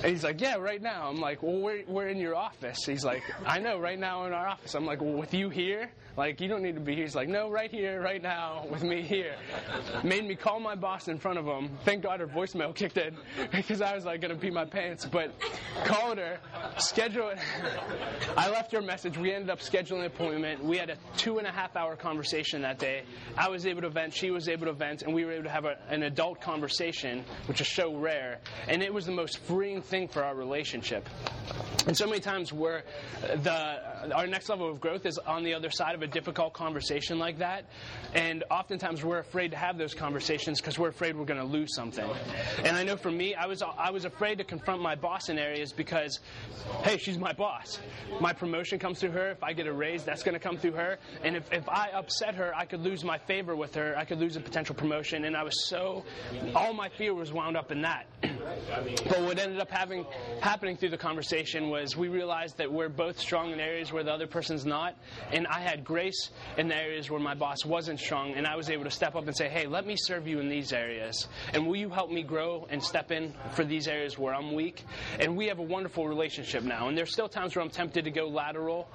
And 0.03 0.11
he's 0.11 0.23
like, 0.23 0.39
yeah, 0.41 0.55
right 0.55 0.81
now. 0.81 1.09
I'm 1.09 1.19
like, 1.19 1.41
well, 1.41 1.59
we're, 1.59 1.83
we're 1.87 2.07
in 2.07 2.17
your 2.17 2.35
office. 2.35 2.85
He's 2.85 3.03
like, 3.03 3.23
I 3.45 3.59
know, 3.59 3.79
right 3.79 3.97
now 3.97 4.25
in 4.25 4.33
our 4.33 4.47
office. 4.47 4.75
I'm 4.75 4.85
like, 4.85 5.01
well, 5.01 5.13
with 5.13 5.33
you 5.33 5.49
here? 5.49 5.89
Like, 6.17 6.41
you 6.41 6.47
don't 6.47 6.63
need 6.63 6.73
to 6.73 6.81
be 6.81 6.95
here. 6.95 7.03
He's 7.03 7.15
like, 7.15 7.29
no, 7.29 7.47
right 7.47 7.69
here, 7.69 8.01
right 8.01 8.21
now, 8.21 8.65
with 8.71 8.81
me 8.81 9.03
here. 9.03 9.35
Made 10.03 10.27
me 10.27 10.33
call 10.33 10.59
my 10.59 10.73
boss 10.73 11.07
in 11.07 11.19
front 11.19 11.37
of 11.37 11.45
him. 11.45 11.69
Thank 11.85 12.01
God 12.01 12.19
her 12.21 12.27
voicemail 12.27 12.73
kicked 12.73 12.97
in 12.97 13.15
because 13.51 13.81
I 13.81 13.93
was 13.93 14.03
like 14.03 14.21
going 14.21 14.33
to 14.33 14.39
pee 14.39 14.49
my 14.49 14.65
pants. 14.65 15.05
But 15.05 15.31
called 15.85 16.17
her, 16.17 16.39
schedule 16.77 17.29
it. 17.29 17.37
I 18.35 18.49
left 18.49 18.71
her 18.71 18.79
a 18.79 18.81
message. 18.81 19.15
We 19.15 19.31
ended 19.31 19.51
up 19.51 19.59
scheduling 19.59 19.99
an 19.99 20.05
appointment. 20.05 20.65
We 20.65 20.77
had 20.77 20.89
a 20.89 20.97
two 21.17 21.37
and 21.37 21.45
a 21.45 21.51
half 21.51 21.75
hour 21.75 21.95
conversation 21.95 22.63
that 22.63 22.79
day. 22.79 23.03
I 23.37 23.49
was 23.49 23.67
able 23.67 23.81
to 23.81 23.89
vent, 23.89 24.11
she 24.11 24.31
was 24.31 24.49
able 24.49 24.65
to 24.65 24.73
vent, 24.73 25.03
and 25.03 25.13
we 25.13 25.23
were 25.23 25.33
able 25.33 25.43
to 25.43 25.51
have 25.51 25.65
a, 25.65 25.77
an 25.89 26.01
adult 26.01 26.41
conversation, 26.41 27.23
which 27.45 27.61
is 27.61 27.67
so 27.67 27.95
rare. 27.95 28.39
And 28.67 28.81
it 28.81 28.91
was 28.91 29.05
the 29.05 29.11
most 29.11 29.37
freeing 29.39 29.83
thing 29.83 30.07
for 30.07 30.23
our 30.23 30.35
relationship. 30.35 31.07
And 31.85 31.95
so 31.95 32.05
many 32.05 32.19
times 32.19 32.51
where 32.51 32.83
the 33.21 33.79
our 34.13 34.27
next 34.27 34.49
level 34.49 34.69
of 34.69 34.79
growth 34.79 35.05
is 35.05 35.17
on 35.17 35.43
the 35.43 35.53
other 35.53 35.69
side 35.69 35.95
of 35.95 36.01
a 36.01 36.07
difficult 36.07 36.53
conversation 36.53 37.19
like 37.19 37.39
that, 37.39 37.65
and 38.13 38.43
oftentimes 38.49 39.03
we're 39.03 39.19
afraid 39.19 39.51
to 39.51 39.57
have 39.57 39.77
those 39.77 39.93
conversations 39.93 40.59
because 40.59 40.79
we're 40.79 40.89
afraid 40.89 41.15
we're 41.17 41.25
going 41.25 41.39
to 41.39 41.45
lose 41.45 41.75
something. 41.75 42.09
And 42.63 42.75
I 42.75 42.83
know 42.83 42.97
for 42.97 43.11
me, 43.11 43.35
I 43.35 43.45
was 43.45 43.61
I 43.61 43.91
was 43.91 44.05
afraid 44.05 44.37
to 44.39 44.43
confront 44.43 44.81
my 44.81 44.95
boss 44.95 45.29
in 45.29 45.37
areas 45.37 45.73
because, 45.73 46.19
hey, 46.83 46.97
she's 46.97 47.17
my 47.17 47.33
boss. 47.33 47.79
My 48.19 48.33
promotion 48.33 48.79
comes 48.79 48.99
through 48.99 49.11
her. 49.11 49.31
If 49.31 49.43
I 49.43 49.53
get 49.53 49.67
a 49.67 49.73
raise, 49.73 50.03
that's 50.03 50.23
going 50.23 50.33
to 50.33 50.39
come 50.39 50.57
through 50.57 50.73
her. 50.73 50.97
And 51.23 51.35
if, 51.35 51.51
if 51.51 51.67
I 51.69 51.89
upset 51.93 52.35
her, 52.35 52.55
I 52.55 52.65
could 52.65 52.81
lose 52.81 53.03
my 53.03 53.17
favor 53.17 53.55
with 53.55 53.75
her. 53.75 53.97
I 53.97 54.05
could 54.05 54.19
lose 54.19 54.35
a 54.35 54.39
potential 54.39 54.75
promotion. 54.75 55.25
And 55.25 55.35
I 55.35 55.43
was 55.43 55.67
so, 55.67 56.03
all 56.55 56.73
my 56.73 56.89
fear 56.89 57.13
was 57.13 57.33
wound 57.33 57.57
up 57.57 57.71
in 57.71 57.81
that. 57.81 58.07
but 58.21 59.21
what 59.21 59.39
ended 59.39 59.59
up 59.59 59.69
having 59.69 60.05
happening 60.41 60.77
through 60.77 60.89
the 60.89 60.97
conversation 60.97 61.69
was 61.69 61.95
we 61.95 62.07
realized 62.07 62.57
that 62.57 62.71
we're 62.71 62.89
both 62.89 63.19
strong 63.19 63.51
in 63.51 63.59
areas 63.59 63.91
where 63.97 64.03
the 64.03 64.13
other 64.13 64.27
person's 64.27 64.63
not, 64.63 64.95
and 65.31 65.47
I 65.47 65.59
had 65.59 65.83
grace 65.83 66.29
in 66.55 66.67
the 66.67 66.75
areas 66.75 67.09
where 67.09 67.19
my 67.19 67.33
boss 67.33 67.65
wasn't 67.65 67.99
strong, 67.99 68.33
and 68.33 68.45
I 68.45 68.55
was 68.55 68.69
able 68.69 68.83
to 68.83 68.91
step 68.91 69.15
up 69.15 69.25
and 69.25 69.35
say, 69.35 69.49
"Hey, 69.49 69.65
let 69.65 69.87
me 69.87 69.95
serve 69.97 70.27
you 70.27 70.39
in 70.39 70.49
these 70.49 70.71
areas, 70.71 71.27
and 71.51 71.65
will 71.65 71.75
you 71.75 71.89
help 71.89 72.11
me 72.11 72.21
grow 72.21 72.67
and 72.69 72.83
step 72.83 73.11
in 73.11 73.33
for 73.53 73.63
these 73.63 73.87
areas 73.87 74.19
where 74.19 74.35
I'm 74.35 74.53
weak?" 74.53 74.83
And 75.19 75.35
we 75.35 75.47
have 75.47 75.57
a 75.57 75.63
wonderful 75.63 76.07
relationship 76.07 76.61
now. 76.61 76.89
And 76.89 76.95
there's 76.95 77.11
still 77.11 77.27
times 77.27 77.55
where 77.55 77.63
I'm 77.63 77.71
tempted 77.71 78.05
to 78.05 78.11
go 78.11 78.27
lateral, 78.27 78.87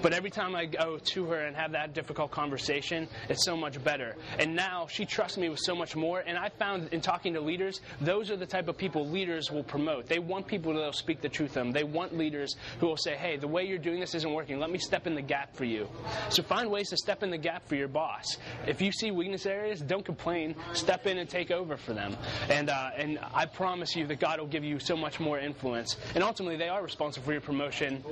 but 0.00 0.14
every 0.14 0.30
time 0.30 0.56
I 0.56 0.64
go 0.64 0.96
to 0.96 1.26
her 1.26 1.40
and 1.40 1.54
have 1.54 1.72
that 1.72 1.92
difficult 1.92 2.30
conversation, 2.30 3.08
it's 3.28 3.44
so 3.44 3.58
much 3.58 3.84
better. 3.84 4.16
And 4.38 4.56
now 4.56 4.86
she 4.86 5.04
trusts 5.04 5.36
me 5.36 5.50
with 5.50 5.60
so 5.60 5.74
much 5.74 5.94
more. 5.94 6.20
And 6.26 6.38
I 6.38 6.48
found 6.48 6.88
in 6.94 7.02
talking 7.02 7.34
to 7.34 7.42
leaders, 7.42 7.82
those 8.00 8.30
are 8.30 8.36
the 8.36 8.46
type 8.46 8.68
of 8.68 8.78
people 8.78 9.06
leaders 9.06 9.50
will 9.50 9.64
promote. 9.64 10.06
They 10.06 10.18
want 10.18 10.46
people 10.46 10.72
that 10.72 10.80
will 10.80 10.92
speak 10.92 11.20
the 11.20 11.28
truth 11.28 11.52
to 11.52 11.58
them. 11.58 11.72
They 11.72 11.84
want 11.84 12.16
leaders 12.16 12.56
who 12.80 12.86
will 12.86 12.96
say, 12.96 13.16
hey, 13.16 13.36
the 13.36 13.48
way 13.48 13.66
you're 13.66 13.76
doing 13.76 14.00
this 14.00 14.14
isn't 14.14 14.32
working. 14.36 14.60
Let 14.60 14.70
me 14.70 14.78
step 14.78 15.06
in 15.06 15.14
the 15.14 15.22
gap 15.22 15.56
for 15.56 15.64
you. 15.64 15.88
So 16.28 16.42
find 16.42 16.70
ways 16.70 16.90
to 16.90 16.96
step 16.98 17.22
in 17.22 17.30
the 17.30 17.38
gap 17.38 17.66
for 17.66 17.74
your 17.74 17.88
boss. 17.88 18.36
If 18.66 18.82
you 18.82 18.92
see 18.92 19.10
weakness 19.10 19.46
areas, 19.46 19.80
don't 19.80 20.04
complain. 20.04 20.54
Step 20.74 21.06
in 21.06 21.16
and 21.16 21.28
take 21.28 21.50
over 21.50 21.78
for 21.78 21.94
them. 21.94 22.14
And, 22.50 22.68
uh, 22.68 22.90
and 22.96 23.18
I 23.32 23.46
promise 23.46 23.96
you 23.96 24.06
that 24.08 24.20
God 24.20 24.38
will 24.38 24.46
give 24.46 24.62
you 24.62 24.78
so 24.78 24.94
much 24.94 25.18
more 25.18 25.38
influence. 25.38 25.96
And 26.14 26.22
ultimately, 26.22 26.58
they 26.58 26.68
are 26.68 26.82
responsible 26.82 27.24
for 27.24 27.32
your 27.32 27.40
promotion 27.40 28.04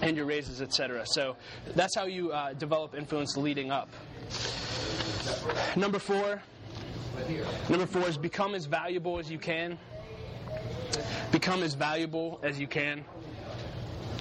and 0.00 0.16
your 0.16 0.26
raises, 0.26 0.62
etc. 0.62 1.04
So 1.04 1.36
that's 1.74 1.96
how 1.96 2.06
you 2.06 2.30
uh, 2.30 2.52
develop 2.52 2.94
influence 2.94 3.36
leading 3.36 3.72
up. 3.72 3.90
Number 5.74 5.98
four. 5.98 6.40
Number 7.68 7.86
four 7.86 8.06
is 8.08 8.16
become 8.16 8.54
as 8.54 8.66
valuable 8.66 9.18
as 9.18 9.28
you 9.28 9.38
can. 9.38 9.78
Become 11.32 11.64
as 11.64 11.74
valuable 11.74 12.38
as 12.44 12.60
you 12.60 12.68
can. 12.68 13.04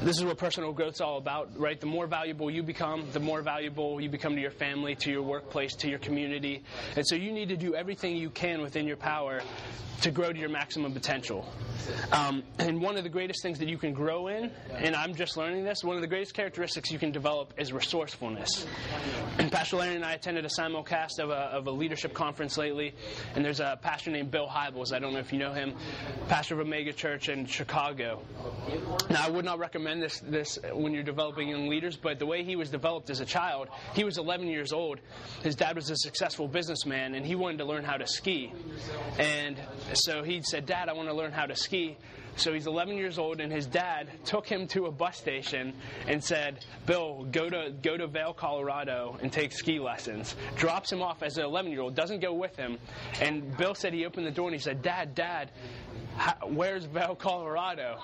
This 0.01 0.17
is 0.17 0.25
what 0.25 0.37
personal 0.37 0.71
growth 0.71 0.95
is 0.95 1.01
all 1.01 1.17
about, 1.17 1.57
right? 1.57 1.79
The 1.79 1.87
more 1.87 2.05
valuable 2.05 2.51
you 2.51 2.61
become, 2.61 3.07
the 3.11 3.19
more 3.19 3.41
valuable 3.41 3.99
you 3.99 4.09
become 4.09 4.35
to 4.35 4.41
your 4.41 4.51
family, 4.51 4.95
to 4.95 5.11
your 5.11 5.23
workplace, 5.23 5.73
to 5.77 5.89
your 5.89 5.99
community. 5.99 6.63
And 6.95 7.07
so 7.07 7.15
you 7.15 7.31
need 7.31 7.49
to 7.49 7.57
do 7.57 7.75
everything 7.75 8.15
you 8.15 8.29
can 8.29 8.61
within 8.61 8.85
your 8.85 8.97
power 8.97 9.41
to 10.01 10.11
grow 10.11 10.31
to 10.31 10.37
your 10.37 10.49
maximum 10.49 10.93
potential. 10.93 11.49
Um, 12.11 12.43
and 12.59 12.81
one 12.81 12.97
of 12.97 13.03
the 13.03 13.09
greatest 13.09 13.41
things 13.41 13.59
that 13.59 13.69
you 13.69 13.77
can 13.77 13.93
grow 13.93 14.27
in, 14.27 14.51
and 14.73 14.95
I'm 14.95 15.15
just 15.15 15.37
learning 15.37 15.63
this, 15.63 15.83
one 15.83 15.95
of 15.95 16.01
the 16.01 16.07
greatest 16.07 16.33
characteristics 16.33 16.91
you 16.91 16.99
can 16.99 17.11
develop 17.11 17.53
is 17.57 17.71
resourcefulness. 17.71 18.65
And 19.39 19.51
Pastor 19.51 19.77
Larry 19.77 19.95
and 19.95 20.03
I 20.03 20.13
attended 20.13 20.45
a 20.45 20.49
simulcast 20.49 21.19
of 21.19 21.29
a, 21.29 21.33
of 21.33 21.67
a 21.67 21.71
leadership 21.71 22.13
conference 22.13 22.57
lately, 22.57 22.93
and 23.35 23.43
there's 23.43 23.61
a 23.61 23.79
pastor 23.81 24.11
named 24.11 24.29
Bill 24.29 24.47
Hybels. 24.47 24.93
I 24.93 24.99
don't 24.99 25.13
know 25.13 25.19
if 25.19 25.31
you 25.31 25.39
know 25.39 25.53
him, 25.53 25.73
pastor 26.27 26.55
of 26.55 26.67
Omega 26.67 26.91
Church 26.91 27.29
in 27.29 27.45
Chicago. 27.45 28.21
Now, 29.09 29.25
I 29.25 29.29
would 29.29 29.45
not 29.45 29.59
recommend 29.59 29.84
this, 29.85 30.19
this 30.19 30.57
uh, 30.57 30.75
when 30.75 30.93
you're 30.93 31.03
developing 31.03 31.49
young 31.49 31.67
leaders, 31.67 31.95
but 31.95 32.19
the 32.19 32.25
way 32.25 32.43
he 32.43 32.55
was 32.55 32.69
developed 32.69 33.09
as 33.09 33.19
a 33.19 33.25
child, 33.25 33.69
he 33.93 34.03
was 34.03 34.17
11 34.17 34.47
years 34.47 34.73
old. 34.73 34.99
His 35.43 35.55
dad 35.55 35.75
was 35.75 35.89
a 35.89 35.95
successful 35.95 36.47
businessman, 36.47 37.15
and 37.15 37.25
he 37.25 37.35
wanted 37.35 37.59
to 37.59 37.65
learn 37.65 37.83
how 37.83 37.97
to 37.97 38.07
ski. 38.07 38.51
And 39.17 39.59
so 39.93 40.23
he 40.23 40.41
said, 40.41 40.65
Dad, 40.65 40.89
I 40.89 40.93
want 40.93 41.09
to 41.09 41.15
learn 41.15 41.31
how 41.31 41.45
to 41.45 41.55
ski. 41.55 41.97
So 42.37 42.53
he's 42.53 42.67
11 42.67 42.97
years 42.97 43.17
old, 43.17 43.39
and 43.39 43.51
his 43.51 43.65
dad 43.65 44.09
took 44.25 44.45
him 44.47 44.67
to 44.67 44.87
a 44.87 44.91
bus 44.91 45.17
station 45.17 45.73
and 46.07 46.21
said, 46.23 46.65
"Bill, 46.85 47.25
go 47.31 47.49
to 47.49 47.73
go 47.81 47.95
to 47.95 48.07
Vail, 48.07 48.33
Colorado, 48.33 49.17
and 49.21 49.31
take 49.31 49.53
ski 49.53 49.79
lessons." 49.79 50.35
Drops 50.55 50.91
him 50.91 51.01
off 51.01 51.23
as 51.23 51.37
an 51.37 51.45
11 51.45 51.71
year 51.71 51.81
old, 51.81 51.95
doesn't 51.95 52.19
go 52.19 52.33
with 52.33 52.55
him, 52.57 52.77
and 53.21 53.55
Bill 53.57 53.73
said 53.73 53.93
he 53.93 54.05
opened 54.05 54.27
the 54.27 54.31
door 54.31 54.47
and 54.47 54.55
he 54.55 54.61
said, 54.61 54.81
"Dad, 54.81 55.15
Dad, 55.15 55.51
how, 56.17 56.47
where's 56.47 56.85
Vail, 56.85 57.15
Colorado? 57.15 57.97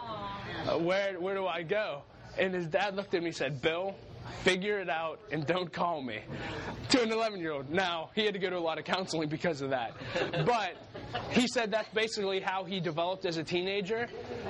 Uh, 0.66 0.78
where 0.78 1.20
where 1.20 1.36
do 1.36 1.46
I 1.46 1.64
go?" 1.64 2.04
And 2.38 2.54
his 2.54 2.68
dad 2.68 2.96
looked 2.96 3.14
at 3.14 3.22
me 3.22 3.28
and 3.28 3.36
said, 3.36 3.62
"Bill, 3.62 3.96
figure 4.44 4.80
it 4.80 4.90
out 4.90 5.20
and 5.32 5.46
don't 5.46 5.72
call 5.72 6.02
me 6.02 6.20
to 6.90 7.02
an 7.02 7.12
11 7.12 7.40
year 7.40 7.52
old 7.52 7.70
now 7.70 8.10
he 8.16 8.26
had 8.26 8.34
to 8.34 8.40
go 8.40 8.50
to 8.50 8.58
a 8.58 8.60
lot 8.60 8.78
of 8.78 8.86
counseling 8.86 9.30
because 9.30 9.62
of 9.62 9.70
that. 9.70 9.94
But 10.46 10.76
he 11.32 11.48
said 11.48 11.72
that's 11.72 11.90
basically 11.94 12.40
how 12.40 12.64
he 12.64 12.80
developed 12.80 13.26
as 13.26 13.38
a 13.38 13.44
teenager. 13.44 14.08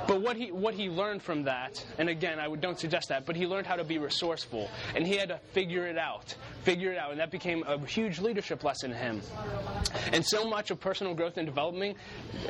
But 0.07 0.21
what 0.21 0.35
he 0.35 0.51
what 0.51 0.73
he 0.73 0.89
learned 0.89 1.21
from 1.21 1.43
that 1.43 1.83
and 1.97 2.09
again 2.09 2.39
i 2.39 2.47
would, 2.47 2.61
don't 2.61 2.79
suggest 2.79 3.09
that 3.09 3.25
but 3.25 3.35
he 3.35 3.45
learned 3.45 3.67
how 3.67 3.75
to 3.75 3.83
be 3.83 3.97
resourceful 3.97 4.69
and 4.95 5.05
he 5.05 5.15
had 5.15 5.29
to 5.29 5.39
figure 5.53 5.85
it 5.87 5.97
out 5.97 6.35
figure 6.63 6.91
it 6.91 6.97
out 6.97 7.11
and 7.11 7.19
that 7.19 7.31
became 7.31 7.63
a 7.67 7.79
huge 7.85 8.19
leadership 8.19 8.63
lesson 8.63 8.91
to 8.91 8.97
him. 8.97 9.21
And 10.13 10.25
so 10.25 10.47
much 10.47 10.71
of 10.71 10.79
personal 10.79 11.13
growth 11.13 11.37
and 11.37 11.45
development 11.45 11.97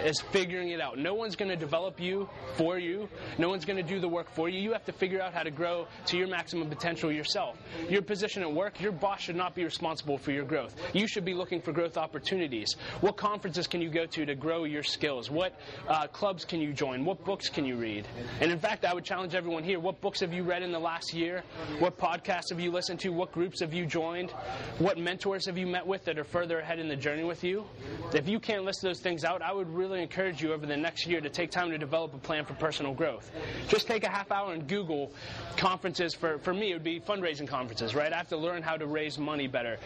is 0.04 0.20
figuring 0.20 0.70
it 0.70 0.82
out. 0.82 0.98
No 0.98 1.14
one's 1.14 1.36
going 1.36 1.50
to 1.50 1.56
develop 1.56 2.00
you 2.00 2.30
for 2.56 2.80
you. 2.80 3.08
No 3.38 3.50
one's 3.50 3.66
going 3.66 3.78
to 3.78 3.84
do 3.84 4.00
the 4.00 4.08
work 4.08 4.30
for 4.32 4.50
you. 4.50 4.60
You 4.60 4.74
have 4.74 4.86
to 4.86 4.92
figure 4.92 5.22
out 5.22 5.34
how 5.34 5.44
to 5.44 5.52
grow 5.52 5.88
to 6.08 6.18
your 6.18 6.28
maximum 6.28 6.70
potential 6.70 7.11
yourself. 7.12 7.58
Your 7.90 8.02
position 8.02 8.42
at 8.42 8.52
work, 8.52 8.80
your 8.82 8.92
boss 8.92 9.22
should 9.22 9.36
not 9.36 9.56
be 9.56 9.64
responsible 9.64 10.18
for 10.18 10.32
your 10.32 10.46
growth. 10.46 10.76
You 10.94 11.08
should 11.08 11.26
be 11.26 11.34
looking 11.34 11.62
for 11.62 11.72
growth 11.72 11.98
opportunities. 11.98 12.76
What 13.02 13.18
conferences 13.18 13.68
can 13.68 13.82
you 13.82 13.90
go 13.90 14.06
to 14.06 14.26
to 14.26 14.36
grow 14.36 14.64
your 14.64 14.84
skills? 14.84 15.30
What 15.30 15.60
uh, 15.88 16.08
clubs 16.08 16.46
can 16.46 16.62
you 16.62 16.74
join? 16.74 17.06
What 17.06 17.24
books 17.26 17.50
can 17.50 17.66
you 17.66 17.76
read? 17.76 18.08
And 18.40 18.52
in 18.52 18.60
fact, 18.60 18.86
I 18.86 18.94
would 18.94 19.04
challenge 19.04 19.36
everyone 19.36 19.64
here 19.64 19.80
what 19.80 20.00
books 20.02 20.20
have 20.22 20.34
you 20.34 20.44
read 20.44 20.64
in 20.64 20.72
the 20.72 20.80
last 20.80 21.14
year? 21.14 21.44
What 21.80 21.98
podcasts 21.98 22.50
have 22.50 22.60
you 22.60 22.72
listened 22.72 23.00
to? 23.02 23.10
What 23.10 23.32
groups 23.32 23.60
have 23.60 23.74
you 23.74 23.86
joined? 23.86 24.32
What 24.78 24.98
mentors 24.98 25.46
have 25.48 25.58
you 25.58 25.68
met 25.68 25.86
with 25.86 26.06
that 26.06 26.18
are 26.18 26.24
further 26.24 26.60
ahead 26.60 26.80
in 26.80 26.88
the 26.88 26.96
journey 26.96 27.24
with 27.24 27.44
you? 27.44 27.66
If 28.14 28.28
you 28.30 28.40
can't 28.40 28.64
list 28.64 28.82
those 28.82 29.00
things 29.00 29.24
out, 29.24 29.42
I 29.42 29.52
would 29.52 29.70
really 29.70 30.02
encourage 30.02 30.42
you 30.42 30.54
over 30.54 30.66
the 30.66 30.78
next 30.78 31.08
year 31.08 31.20
to 31.20 31.30
take 31.30 31.52
time 31.52 31.72
to 31.72 31.78
develop 31.78 32.14
a 32.14 32.18
plan 32.18 32.46
for 32.46 32.54
personal 32.54 32.94
growth. 32.94 33.30
Just 33.68 33.88
take 33.88 34.04
a 34.04 34.10
half 34.10 34.32
hour 34.32 34.54
and 34.54 34.68
Google 34.68 35.12
conferences. 35.58 36.14
For, 36.14 36.38
for 36.40 36.54
me, 36.54 36.72
it 36.72 36.76
would 36.76 36.84
be 36.84 37.00
fundraising 37.06 37.48
conferences, 37.48 37.96
right? 37.96 38.12
I 38.12 38.18
have 38.18 38.30
to 38.30 38.38
learn 38.38 38.62
how 38.62 38.78
to 38.78 38.86
raise 38.86 39.18
money 39.18 39.48
better. 39.48 39.78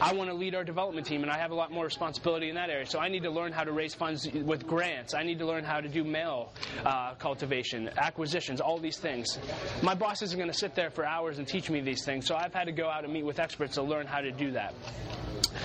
I 0.00 0.12
want 0.14 0.30
to 0.30 0.34
lead 0.34 0.54
our 0.54 0.64
development 0.64 1.06
team, 1.06 1.22
and 1.22 1.30
I 1.30 1.38
have 1.38 1.50
a 1.50 1.54
lot 1.54 1.72
more 1.72 1.84
responsibility 1.84 2.48
in 2.48 2.54
that 2.54 2.70
area. 2.70 2.86
So 2.86 2.98
I 2.98 3.08
need 3.08 3.22
to 3.24 3.30
learn 3.30 3.52
how 3.52 3.64
to 3.64 3.72
raise 3.72 3.94
funds 3.94 4.28
with 4.32 4.66
grants. 4.66 5.14
I 5.14 5.22
need 5.22 5.38
to 5.38 5.46
learn 5.46 5.64
how 5.64 5.80
to 5.80 5.88
do 5.88 6.04
mail 6.04 6.52
uh, 6.84 7.14
cultivation, 7.14 7.90
acquisitions, 7.96 8.60
all 8.60 8.78
these 8.78 8.98
things. 8.98 9.38
My 9.82 9.94
boss 9.94 10.22
isn't 10.22 10.38
going 10.38 10.50
to 10.50 10.58
sit 10.58 10.74
there 10.74 10.90
for 10.90 11.04
hours 11.04 11.38
and 11.38 11.46
teach 11.46 11.70
me 11.70 11.80
these 11.80 12.04
things, 12.04 12.26
so 12.26 12.34
I've 12.34 12.54
had 12.54 12.64
to 12.64 12.72
go 12.72 12.88
out 12.88 13.04
and 13.04 13.12
meet 13.12 13.24
with 13.24 13.38
experts 13.38 13.74
to 13.74 13.82
learn 13.82 14.06
how 14.06 14.20
to 14.20 14.30
do 14.30 14.52
that. 14.52 14.74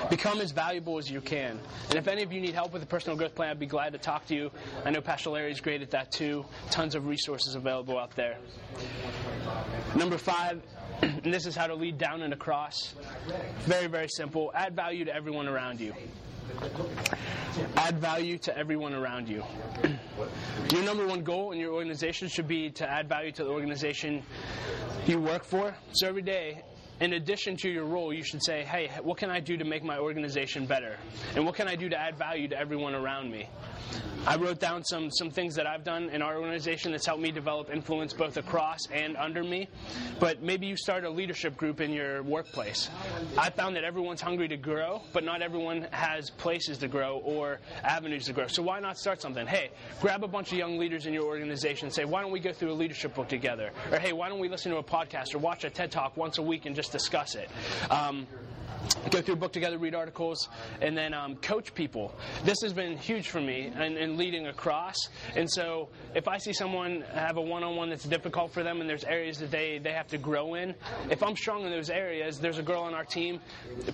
Become 0.10 0.42
as 0.42 0.52
valuable 0.52 0.98
as 0.98 1.10
you 1.10 1.22
can. 1.22 1.60
And 1.90 1.98
if 1.98 2.08
any 2.08 2.24
of 2.24 2.32
you 2.32 2.42
need 2.42 2.54
help 2.54 2.74
with 2.74 2.84
a 2.84 2.88
personal 2.88 3.18
growth 3.18 3.36
plan, 3.36 3.50
I'd 3.50 3.60
be 3.60 3.66
glad 3.66 3.94
to 3.94 4.00
talk 4.00 4.26
to 4.28 4.36
you. 4.36 4.52
I 4.84 4.92
know 4.92 5.02
Pastor 5.02 5.48
is 5.48 5.62
great 5.62 5.82
at 5.82 5.92
that 5.92 6.12
too. 6.12 6.46
Tons 6.70 6.96
of 6.96 7.08
resources 7.08 7.56
available 7.56 7.98
out 7.98 8.16
there. 8.16 8.38
Number 9.96 10.18
five, 10.18 10.62
and 11.02 11.34
this 11.34 11.46
is 11.46 11.56
how 11.56 11.68
to 11.68 11.76
lead 11.76 11.98
down 11.98 12.22
and 12.22 12.34
across. 12.34 12.94
Very, 13.60 13.88
very 13.88 14.10
simple. 14.10 14.52
Add 14.54 14.76
value 14.76 15.06
to 15.06 15.16
everyone 15.16 15.48
around 15.48 15.80
you. 15.80 15.94
Add 17.78 18.00
value 18.00 18.38
to 18.40 18.58
everyone 18.58 18.94
around 18.94 19.30
you. 19.30 19.44
Your 20.72 20.84
number 20.84 21.08
one 21.08 21.24
goal 21.24 21.52
in 21.52 21.60
your 21.60 21.74
organization 21.74 22.28
should 22.28 22.48
be 22.48 22.70
to 22.72 22.90
add 22.90 23.08
value 23.08 23.32
to 23.32 23.44
the 23.44 23.50
organization 23.50 24.22
you 25.06 25.20
work 25.20 25.44
for. 25.44 25.76
So 25.94 26.08
every 26.08 26.22
day, 26.22 26.62
in 27.00 27.14
addition 27.14 27.58
to 27.58 27.70
your 27.70 27.86
role, 27.86 28.14
you 28.14 28.24
should 28.24 28.44
say, 28.44 28.64
hey, 28.64 28.90
what 29.04 29.18
can 29.18 29.30
I 29.30 29.40
do 29.40 29.58
to 29.58 29.66
make 29.66 29.84
my 29.84 29.98
organization 29.98 30.66
better? 30.66 30.98
And 31.36 31.46
what 31.46 31.56
can 31.56 31.68
I 31.68 31.76
do 31.76 31.90
to 31.90 32.00
add 32.00 32.18
value 32.18 32.48
to 32.50 32.58
everyone 32.58 32.96
around 32.96 33.32
me? 33.32 33.50
I 34.28 34.38
wrote 34.38 34.60
down 34.60 34.84
some, 34.84 35.12
some 35.12 35.30
things 35.30 35.54
that 35.56 35.68
I've 35.68 35.84
done 35.84 36.10
in 36.10 36.24
our 36.24 36.38
organization 36.38 36.92
that's 36.92 37.06
helped 37.06 37.22
me 37.22 37.32
develop 37.32 37.70
influence 37.70 38.12
both 38.12 38.38
across 38.38 38.80
and 38.92 39.16
under 39.18 39.44
me. 39.44 39.68
But 40.20 40.42
maybe 40.42 40.66
you 40.66 40.76
start 40.76 41.04
a 41.04 41.10
leadership 41.10 41.56
group 41.56 41.80
in 41.80 41.92
your 41.92 42.24
workplace. 42.24 42.90
I 43.38 43.52
found 43.52 43.76
that 43.76 43.84
everyone's 43.84 44.22
hungry 44.22 44.48
to 44.48 44.58
grow, 44.58 45.02
but 45.14 45.24
not 45.24 45.44
everyone 45.44 45.88
has 45.92 46.32
places 46.32 46.80
to 46.80 46.88
grow 46.88 47.20
or 47.20 47.60
avenues 47.84 48.26
to 48.26 48.34
grow. 48.34 48.48
So 48.48 48.64
why 48.64 48.80
not 48.80 48.98
start 48.98 49.22
something? 49.22 49.46
Hey, 49.46 49.70
grab 50.02 50.24
a 50.24 50.28
bunch 50.28 50.52
of 50.52 50.58
young 50.58 50.80
leaders 50.80 51.06
in 51.06 51.14
your 51.14 51.26
organization 51.26 51.86
and 51.86 51.94
say, 51.94 52.06
why 52.06 52.22
don't 52.22 52.32
we 52.32 52.40
go 52.40 52.52
through 52.52 52.72
a 52.72 52.74
leadership 52.74 53.14
book 53.14 53.28
together? 53.28 53.70
Or 53.92 54.00
hey, 54.00 54.14
why 54.14 54.28
don't 54.30 54.40
we 54.40 54.50
listen 54.50 54.72
to 54.72 54.80
a 54.80 54.84
podcast 54.84 55.36
or 55.36 55.38
watch 55.38 55.66
a 55.66 55.70
TED 55.70 55.92
Talk 55.92 56.18
once 56.18 56.40
a 56.40 56.42
week 56.42 56.66
and 56.66 56.76
just 56.76 56.85
discuss 56.90 57.36
it? 57.36 57.50
Um, 57.90 58.28
go 59.12 59.22
through 59.22 59.36
a 59.36 59.38
book 59.38 59.52
together, 59.52 59.78
read 59.78 59.96
articles, 59.96 60.50
and 60.82 60.98
then 60.98 61.14
um, 61.14 61.36
coach 61.38 61.74
people. 61.74 62.14
This 62.44 62.58
has 62.64 62.74
been 62.74 62.98
huge 62.98 63.30
for 63.30 63.42
me 63.42 63.72
in, 63.76 63.98
in 63.98 64.18
leading 64.18 64.48
across. 64.48 64.96
And 65.36 65.50
so, 65.50 65.90
if 66.14 66.28
I 66.28 66.38
see 66.38 66.54
someone 66.54 67.04
have 67.14 67.38
a 67.38 67.42
one-on-one 67.42 67.90
that's 67.90 68.04
difficult 68.04 68.52
for 68.52 68.64
them, 68.64 68.82
and 68.82 68.90
there's 68.90 69.04
areas 69.04 69.38
that 69.40 69.52
they 69.52 69.80
they 69.80 69.92
have 69.92 70.08
to 70.08 70.18
grow 70.18 70.56
in, 70.56 70.76
if 71.10 71.24
I'm 71.24 71.36
strong 71.36 71.64
in 71.66 71.72
those 71.72 71.90
areas, 71.90 72.40
there's 72.40 72.60
a 72.60 72.64
girl 72.64 72.82
on 72.82 72.94
our 72.94 73.06
team. 73.06 73.40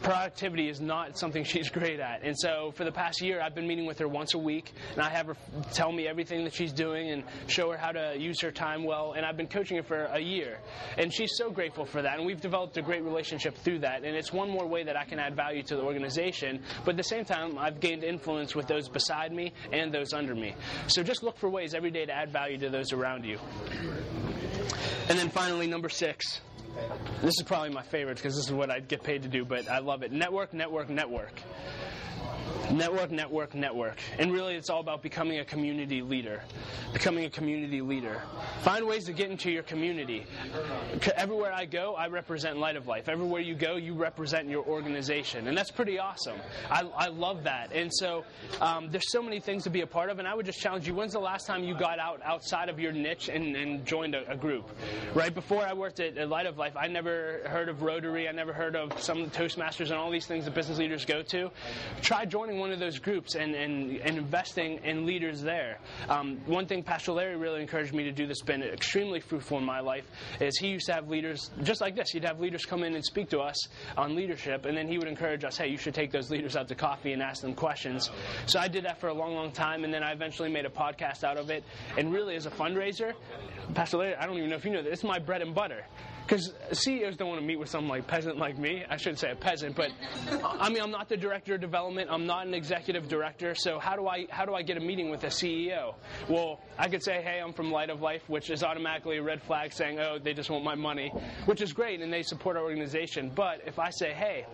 Productivity 0.02 0.70
is 0.70 0.82
not 0.82 1.18
something 1.18 1.44
she's 1.52 1.70
great 1.70 2.00
at, 2.00 2.24
and 2.24 2.38
so 2.38 2.72
for 2.76 2.84
the 2.84 2.92
past 2.92 3.22
year, 3.22 3.42
I've 3.42 3.56
been 3.56 3.68
meeting 3.68 3.86
with 3.86 4.00
her 4.00 4.08
once 4.08 4.34
a 4.34 4.40
week, 4.40 4.72
and 4.94 5.02
I 5.02 5.10
have 5.10 5.28
her 5.28 5.36
tell 5.74 5.92
me 5.92 6.08
everything 6.08 6.44
that 6.44 6.54
she's 6.54 6.74
doing 6.74 7.12
and 7.12 7.24
show 7.48 7.72
her 7.72 7.78
how 7.78 7.92
to 7.92 8.16
use 8.18 8.42
her 8.42 8.52
time 8.52 8.84
well. 8.84 9.14
And 9.14 9.26
I've 9.26 9.38
been 9.38 9.48
coaching 9.48 9.78
her 9.78 9.84
for 9.84 10.06
a 10.06 10.20
year, 10.20 10.60
and 10.98 11.14
she's 11.14 11.32
so 11.38 11.50
grateful 11.50 11.86
for 11.86 12.02
that. 12.02 12.18
And 12.18 12.26
we've 12.26 12.42
developed 12.42 12.78
a 12.78 12.82
great 12.82 13.04
relationship 13.04 13.58
through 13.58 13.80
that. 13.80 14.04
And 14.04 14.16
it's 14.16 14.34
one 14.34 14.50
more 14.50 14.68
way 14.68 14.81
that 14.84 14.98
I 14.98 15.04
can 15.06 15.20
add 15.20 15.36
value 15.36 15.63
to 15.63 15.76
the 15.76 15.82
organization. 15.82 16.62
But 16.86 16.91
at 16.91 16.98
the 16.98 17.04
same 17.04 17.26
time, 17.26 17.58
I've 17.58 17.80
gained 17.80 18.04
influence 18.04 18.56
with 18.56 18.67
those 18.67 18.89
beside 18.89 19.32
me 19.32 19.54
and 19.72 19.94
those 19.94 20.13
under 20.13 20.36
me. 20.36 20.56
So 20.88 21.04
just 21.04 21.24
look 21.24 21.38
for 21.38 21.50
ways 21.50 21.74
every 21.74 21.91
day 21.91 22.06
to 22.06 22.13
add 22.13 22.32
value 22.32 22.58
to 22.60 22.70
those 22.70 22.94
around 22.94 23.26
you. 23.26 23.39
And 25.10 25.17
then 25.17 25.30
finally, 25.30 25.67
number 25.67 25.89
six. 25.89 26.41
This 27.22 27.36
is 27.38 27.44
probably 27.46 27.70
my 27.70 27.84
favorite 27.84 28.15
because 28.15 28.36
this 28.36 28.46
is 28.46 28.54
what 28.54 28.72
I 28.72 28.80
get 28.80 29.04
paid 29.04 29.24
to 29.24 29.30
do, 29.30 29.44
but 29.44 29.70
I 29.70 29.80
love 29.80 30.04
it. 30.04 30.12
Network, 30.12 30.54
network, 30.54 30.89
network. 30.89 31.34
Network, 32.72 33.12
network, 33.12 33.54
network. 33.54 33.98
And 34.18 34.32
really, 34.32 34.56
it's 34.56 34.70
all 34.70 34.80
about 34.80 35.02
becoming 35.02 35.40
a 35.40 35.46
community 35.46 36.02
leader. 36.02 36.42
Becoming 36.94 37.26
a 37.26 37.30
community 37.30 37.82
leader. 37.82 38.22
Find 38.62 38.88
ways 38.88 39.06
to 39.06 39.14
get 39.14 39.30
into 39.30 39.52
your 39.52 39.64
community. 39.64 40.26
Everywhere 41.16 41.52
I 41.52 41.66
go, 41.66 41.96
I 41.96 42.08
represent 42.08 42.58
Light 42.58 42.78
of 42.78 42.88
Life. 42.88 43.10
Everywhere 43.10 43.42
you 43.42 43.56
go, 43.56 43.76
you 43.76 43.94
represent 43.94 44.48
your 44.48 44.66
organization. 44.66 45.48
And 45.48 45.58
that's 45.58 45.72
pretty 45.72 46.00
awesome. 46.00 46.38
I, 46.70 46.84
I 46.96 47.08
love 47.08 47.44
that. 47.44 47.74
And 47.74 47.92
so, 47.94 48.24
um, 48.62 48.88
there's 48.90 49.12
so 49.12 49.22
many 49.22 49.42
things 49.42 49.64
to 49.64 49.70
be 49.70 49.82
a 49.82 49.88
part 49.88 50.10
of. 50.10 50.20
And 50.20 50.28
I 50.28 50.34
would 50.34 50.46
just 50.46 50.60
challenge 50.60 50.88
you 50.88 50.96
when's 50.96 51.14
the 51.14 51.20
last 51.20 51.46
time 51.48 51.66
you 51.66 51.78
got 51.78 52.00
out 52.00 52.22
outside 52.24 52.70
of 52.70 52.80
your 52.80 52.94
niche 52.94 53.30
and, 53.30 53.56
and 53.56 53.86
joined 53.86 54.16
a, 54.16 54.30
a, 54.32 54.38
group? 54.38 54.70
Right? 55.14 55.34
Before 55.34 55.64
I 55.64 55.74
worked 55.74 56.00
at, 56.00 56.18
at 56.18 56.30
Light 56.30 56.46
of 56.46 56.58
Life, 56.58 56.78
I 56.78 56.88
never 56.88 57.42
heard 57.48 57.68
of 57.68 57.82
Rotary. 57.82 58.30
I 58.30 58.32
never 58.32 58.54
heard 58.54 58.78
of 58.78 59.02
some 59.02 59.30
Toastmasters 59.30 59.90
and 59.90 59.96
all 59.96 60.10
these 60.10 60.26
things 60.26 60.46
that 60.46 60.56
business 60.56 60.78
leaders 60.78 61.04
go 61.04 61.22
to. 61.24 61.52
Try 62.02 62.26
joining 62.26 62.61
one 62.62 62.71
of 62.71 62.80
those 62.80 63.00
groups 63.00 63.36
and, 63.36 63.54
and, 63.56 63.97
and 63.97 64.17
investing 64.17 64.80
in 64.86 65.06
leaders 65.06 65.41
there. 65.41 65.80
Um, 66.08 66.38
one 66.45 66.65
thing 66.67 66.84
Pastor 66.84 67.12
Larry 67.12 67.36
really 67.36 67.62
encouraged 67.62 67.93
me 67.93 68.04
to 68.04 68.12
do 68.12 68.28
that's 68.28 68.41
been 68.41 68.63
extremely 68.63 69.19
fruitful 69.19 69.58
in 69.58 69.65
my 69.65 69.80
life 69.82 70.06
is 70.39 70.58
he 70.58 70.67
used 70.67 70.86
to 70.86 70.93
have 70.93 71.10
leaders 71.10 71.52
just 71.63 71.82
like 71.82 71.95
this. 71.95 72.12
He'd 72.12 72.24
have 72.24 72.39
leaders 72.39 72.65
come 72.65 72.84
in 72.84 72.95
and 72.95 73.04
speak 73.04 73.30
to 73.32 73.39
us 73.39 73.67
on 73.97 74.15
leadership, 74.15 74.65
and 74.65 74.78
then 74.78 74.88
he 74.88 74.97
would 74.97 75.08
encourage 75.08 75.43
us, 75.43 75.58
hey, 75.58 75.67
you 75.67 75.78
should 75.78 75.95
take 75.95 76.12
those 76.12 76.30
leaders 76.30 76.56
out 76.56 76.67
to 76.69 76.76
coffee 76.76 77.13
and 77.13 77.21
ask 77.21 77.41
them 77.41 77.54
questions. 77.54 78.10
So 78.45 78.60
I 78.60 78.67
did 78.67 78.86
that 78.86 79.00
for 79.00 79.10
a 79.10 79.13
long, 79.13 79.34
long 79.34 79.52
time, 79.52 79.84
and 79.84 79.93
then 79.93 80.04
I 80.04 80.12
eventually 80.12 80.50
made 80.50 80.65
a 80.65 80.69
podcast 80.69 81.24
out 81.24 81.38
of 81.38 81.50
it. 81.50 81.63
And 81.97 82.13
really, 82.13 82.36
as 82.36 82.45
a 82.45 82.52
fundraiser, 82.52 83.13
Pastor 83.74 83.97
Larry, 83.97 84.15
I 84.15 84.26
don't 84.26 84.38
even 84.38 84.50
know 84.50 84.56
if 84.56 84.65
you 84.65 84.71
know 84.71 84.84
this, 84.84 84.93
it's 84.93 85.04
my 85.04 85.19
bread 85.19 85.41
and 85.41 85.56
butter. 85.56 85.84
Because 86.32 86.54
CEOs 86.72 87.17
don't 87.17 87.28
want 87.28 87.41
to 87.41 87.46
meet 87.46 87.60
with 87.60 87.67
some 87.67 87.89
like 87.89 88.08
peasant 88.08 88.38
like 88.38 88.58
me. 88.58 88.86
I 88.89 88.96
shouldn't 88.96 89.20
say 89.20 89.32
a 89.32 89.36
peasant, 89.36 89.76
but 89.76 89.91
I 90.41 90.70
mean 90.70 90.82
I'm 90.82 90.89
not 90.89 91.10
the 91.10 91.17
director 91.17 91.56
of 91.56 91.60
development. 91.60 92.10
I'm 92.10 92.26
not 92.26 92.48
an 92.48 92.54
executive 92.54 93.10
director. 93.10 93.54
So 93.54 93.80
how 93.80 93.98
do 93.98 94.08
I 94.08 94.28
how 94.30 94.46
do 94.46 94.54
I 94.54 94.62
get 94.62 94.78
a 94.78 94.80
meeting 94.80 95.12
with 95.12 95.26
a 95.26 95.28
CEO? 95.28 95.94
Well, 96.30 96.62
I 96.80 96.88
could 96.88 97.04
say, 97.04 97.22
hey, 97.22 97.41
I'm 97.46 97.52
from 97.52 97.70
Light 97.70 97.89
of 97.89 98.02
Life, 98.02 98.22
which 98.30 98.50
is 98.50 98.63
automatically 98.63 99.17
a 99.17 99.22
red 99.22 99.41
flag 99.41 99.74
saying, 99.74 100.00
oh, 100.00 100.20
they 100.24 100.34
just 100.34 100.50
want 100.50 100.63
my 100.63 100.74
money, 100.74 101.10
which 101.48 101.62
is 101.62 101.74
great 101.74 102.00
and 102.00 102.13
they 102.13 102.24
support 102.24 102.56
our 102.56 102.63
organization. 102.63 103.30
But 103.36 103.63
if 103.65 103.78
I 103.78 103.89
say, 103.89 104.13
hey, 104.13 104.46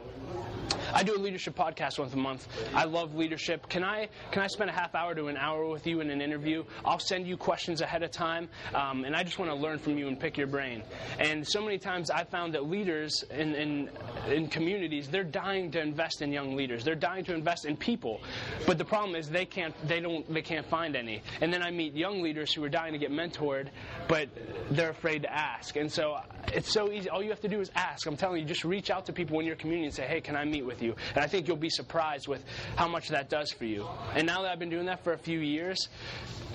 I 0.94 1.04
do 1.04 1.16
a 1.16 1.20
leadership 1.20 1.56
podcast 1.56 2.00
once 2.00 2.14
a 2.14 2.18
month. 2.18 2.48
I 2.74 2.86
love 2.86 3.16
leadership. 3.16 3.68
Can 3.70 3.84
I 3.84 4.08
can 4.32 4.42
I 4.42 4.48
spend 4.48 4.70
a 4.70 4.74
half 4.74 4.96
hour 4.96 5.14
to 5.16 5.28
an 5.28 5.38
hour 5.38 5.68
with 5.68 5.86
you 5.86 6.00
in 6.02 6.10
an 6.10 6.22
interview? 6.22 6.64
I'll 6.86 7.00
send 7.00 7.28
you 7.28 7.36
questions 7.38 7.82
ahead 7.82 8.04
of 8.04 8.12
time, 8.12 8.50
um, 8.74 9.04
and 9.04 9.16
I 9.16 9.24
just 9.24 9.38
want 9.40 9.52
to 9.52 9.56
learn 9.56 9.80
from 9.80 9.98
you 9.98 10.08
and 10.08 10.20
pick 10.20 10.38
your 10.38 10.48
brain. 10.48 10.84
And 11.20 11.46
so 11.48 11.62
many 11.62 11.78
times 11.78 12.10
I've 12.10 12.30
found 12.30 12.54
that 12.54 12.70
leaders 12.70 13.24
in, 13.32 13.54
in 13.56 13.90
in 14.28 14.48
communities 14.48 15.10
they're 15.10 15.24
dying 15.24 15.72
to 15.72 15.82
invest 15.82 16.22
in 16.22 16.32
young 16.32 16.56
leaders. 16.56 16.84
They're 16.84 16.96
dying 16.96 17.26
to 17.26 17.34
invest 17.34 17.66
in 17.66 17.76
people, 17.76 18.22
but 18.66 18.78
the 18.78 18.86
problem 18.86 19.16
is 19.16 19.30
they 19.30 19.46
can't 19.46 19.76
they 19.88 20.00
don't 20.00 20.32
they 20.34 20.42
can't 20.42 20.66
find 20.66 20.96
any. 20.96 21.22
And 21.42 21.54
then 21.54 21.62
I 21.64 21.72
meet 21.72 21.96
young 21.96 22.22
leaders 22.22 22.54
who 22.54 22.64
are 22.64 22.70
dying 22.70 22.94
to 22.94 23.00
get 23.00 23.12
mentored, 23.12 23.70
but 24.08 24.30
they're 24.72 24.92
afraid 24.92 25.24
to 25.24 25.34
ask. 25.34 25.76
And 25.76 25.92
so 25.92 26.18
it's 26.54 26.72
so 26.72 26.92
easy. 26.92 27.10
All 27.10 27.22
you 27.22 27.30
have 27.30 27.42
to 27.42 27.50
do 27.50 27.60
is 27.60 27.72
ask. 27.76 28.08
I'm 28.08 28.18
telling 28.18 28.42
you, 28.42 28.46
just 28.46 28.64
reach 28.64 28.90
out 28.90 29.06
to 29.08 29.14
people 29.14 29.40
in 29.40 29.46
your 29.46 29.56
community 29.56 29.86
and 29.86 29.94
say, 29.94 30.06
hey, 30.08 30.22
can 30.22 30.36
I 30.36 30.46
meet 30.46 30.66
with 30.78 30.84
you? 30.84 30.96
And 31.16 31.24
I 31.24 31.28
think 31.28 31.48
you'll 31.48 31.58
be 31.58 31.70
surprised 31.70 32.28
with 32.28 32.44
how 32.76 32.88
much 32.88 33.10
that 33.10 33.30
does 33.30 33.52
for 33.52 33.66
you. 33.66 33.88
And 34.14 34.28
now 34.28 34.42
that 34.44 34.52
I've 34.52 34.60
been 34.60 34.70
doing 34.70 34.86
that 34.86 35.04
for 35.04 35.14
a 35.14 35.18
few 35.18 35.40
years, 35.40 35.90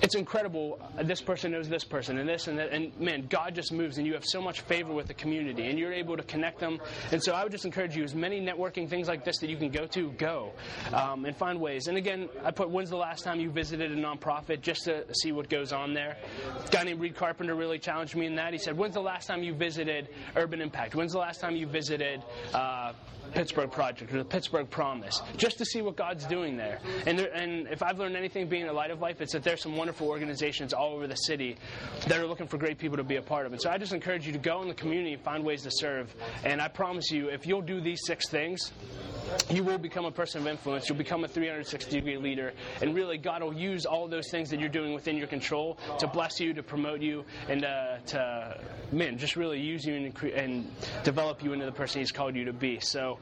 it's 0.01 0.15
incredible. 0.15 0.79
This 1.03 1.21
person 1.21 1.51
knows 1.51 1.69
this 1.69 1.83
person 1.83 2.17
and 2.17 2.27
this 2.27 2.47
and 2.47 2.57
that. 2.57 2.71
And 2.71 2.97
man, 2.99 3.27
God 3.29 3.55
just 3.55 3.71
moves 3.71 3.97
and 3.97 4.07
you 4.07 4.13
have 4.13 4.25
so 4.25 4.41
much 4.41 4.61
favor 4.61 4.93
with 4.93 5.07
the 5.07 5.13
community 5.13 5.67
and 5.67 5.77
you're 5.77 5.93
able 5.93 6.17
to 6.17 6.23
connect 6.23 6.59
them. 6.59 6.79
And 7.11 7.23
so 7.23 7.33
I 7.33 7.43
would 7.43 7.51
just 7.51 7.65
encourage 7.65 7.95
you, 7.95 8.03
as 8.03 8.15
many 8.15 8.41
networking 8.41 8.89
things 8.89 9.07
like 9.07 9.23
this 9.23 9.37
that 9.39 9.49
you 9.49 9.57
can 9.57 9.69
go 9.69 9.85
to, 9.87 10.11
go 10.11 10.51
um, 10.93 11.25
and 11.25 11.35
find 11.35 11.59
ways. 11.59 11.87
And 11.87 11.97
again, 11.97 12.29
I 12.43 12.51
put 12.51 12.69
when's 12.69 12.89
the 12.89 12.97
last 12.97 13.23
time 13.23 13.39
you 13.39 13.49
visited 13.49 13.91
a 13.91 13.95
nonprofit 13.95 14.61
just 14.61 14.85
to 14.85 15.05
see 15.13 15.31
what 15.31 15.49
goes 15.49 15.71
on 15.71 15.93
there. 15.93 16.17
A 16.65 16.69
guy 16.69 16.83
named 16.83 16.99
Reed 16.99 17.15
Carpenter 17.15 17.55
really 17.55 17.79
challenged 17.79 18.15
me 18.15 18.25
in 18.25 18.35
that. 18.35 18.51
He 18.51 18.59
said, 18.59 18.77
when's 18.77 18.95
the 18.95 19.01
last 19.01 19.27
time 19.27 19.43
you 19.43 19.53
visited 19.53 20.09
Urban 20.35 20.61
Impact? 20.61 20.95
When's 20.95 21.13
the 21.13 21.19
last 21.19 21.39
time 21.39 21.55
you 21.55 21.67
visited 21.67 22.23
uh, 22.53 22.93
Pittsburgh 23.33 23.71
Project 23.71 24.13
or 24.13 24.17
the 24.17 24.25
Pittsburgh 24.25 24.69
Promise, 24.69 25.21
just 25.37 25.57
to 25.57 25.65
see 25.65 25.81
what 25.81 25.95
God's 25.95 26.25
doing 26.25 26.55
there. 26.55 26.79
And, 27.05 27.17
there, 27.17 27.33
and 27.33 27.67
if 27.67 27.81
I've 27.81 27.99
learned 27.99 28.15
anything 28.15 28.47
being 28.47 28.67
a 28.67 28.73
light 28.73 28.91
of 28.91 29.01
life, 29.01 29.21
it's 29.21 29.33
that 29.33 29.43
there's 29.43 29.61
some 29.61 29.75
wonderful 29.75 30.07
organizations 30.07 30.73
all 30.73 30.93
over 30.93 31.07
the 31.07 31.15
city 31.15 31.57
that 32.07 32.19
are 32.19 32.27
looking 32.27 32.47
for 32.47 32.57
great 32.57 32.77
people 32.77 32.97
to 32.97 33.03
be 33.03 33.15
a 33.17 33.21
part 33.21 33.45
of. 33.45 33.53
And 33.53 33.61
so 33.61 33.69
I 33.69 33.77
just 33.77 33.93
encourage 33.93 34.25
you 34.25 34.33
to 34.33 34.39
go 34.39 34.61
in 34.61 34.67
the 34.67 34.73
community 34.73 35.13
and 35.13 35.21
find 35.21 35.43
ways 35.43 35.63
to 35.63 35.71
serve. 35.71 36.13
And 36.43 36.61
I 36.61 36.67
promise 36.67 37.11
you, 37.11 37.29
if 37.29 37.45
you'll 37.45 37.61
do 37.61 37.81
these 37.81 38.01
six 38.05 38.29
things, 38.29 38.71
you 39.49 39.63
will 39.63 39.77
become 39.77 40.05
a 40.05 40.11
person 40.11 40.41
of 40.41 40.47
influence. 40.47 40.89
You'll 40.89 40.97
become 40.97 41.23
a 41.23 41.27
360 41.27 41.91
degree 41.91 42.17
leader. 42.17 42.53
And 42.81 42.95
really, 42.95 43.17
God 43.17 43.43
will 43.43 43.53
use 43.53 43.85
all 43.85 44.07
those 44.07 44.29
things 44.29 44.49
that 44.49 44.59
you're 44.59 44.69
doing 44.69 44.93
within 44.93 45.17
your 45.17 45.27
control 45.27 45.77
to 45.99 46.07
bless 46.07 46.39
you, 46.39 46.53
to 46.53 46.63
promote 46.63 47.01
you, 47.01 47.25
and 47.49 47.65
uh, 47.65 47.97
to, 48.07 48.59
man, 48.91 49.17
just 49.17 49.35
really 49.35 49.59
use 49.59 49.85
you 49.85 49.95
and, 49.95 50.23
and 50.33 50.71
develop 51.03 51.43
you 51.43 51.53
into 51.53 51.65
the 51.65 51.71
person 51.71 51.99
He's 51.99 52.11
called 52.11 52.35
you 52.35 52.45
to 52.45 52.53
be. 52.53 52.79
So, 52.79 53.19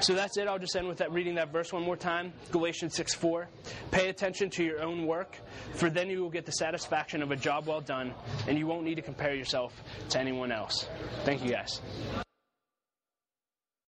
so 0.00 0.14
that's 0.14 0.36
it. 0.36 0.48
I'll 0.48 0.58
just 0.58 0.76
end 0.76 0.88
with 0.88 0.98
that 0.98 1.12
reading 1.12 1.34
that 1.36 1.52
verse 1.52 1.72
one 1.72 1.82
more 1.82 1.96
time. 1.96 2.32
Galatians 2.50 2.94
6 2.94 3.14
4. 3.14 3.48
Pay 3.90 4.08
attention 4.08 4.50
to 4.50 4.64
your 4.64 4.82
own 4.82 5.06
work, 5.06 5.38
for 5.74 5.90
then 5.90 6.08
you 6.08 6.20
will 6.22 6.30
get 6.30 6.46
the 6.46 6.52
satisfaction 6.52 7.22
of 7.22 7.30
a 7.30 7.36
job 7.36 7.66
well 7.66 7.80
done, 7.80 8.14
and 8.48 8.58
you 8.58 8.66
won't 8.66 8.84
need 8.84 8.96
to 8.96 9.02
compare 9.02 9.34
yourself 9.34 9.72
to 10.10 10.18
anyone 10.18 10.52
else. 10.52 10.88
Thank 11.24 11.44
you, 11.44 11.50
guys. 11.50 11.80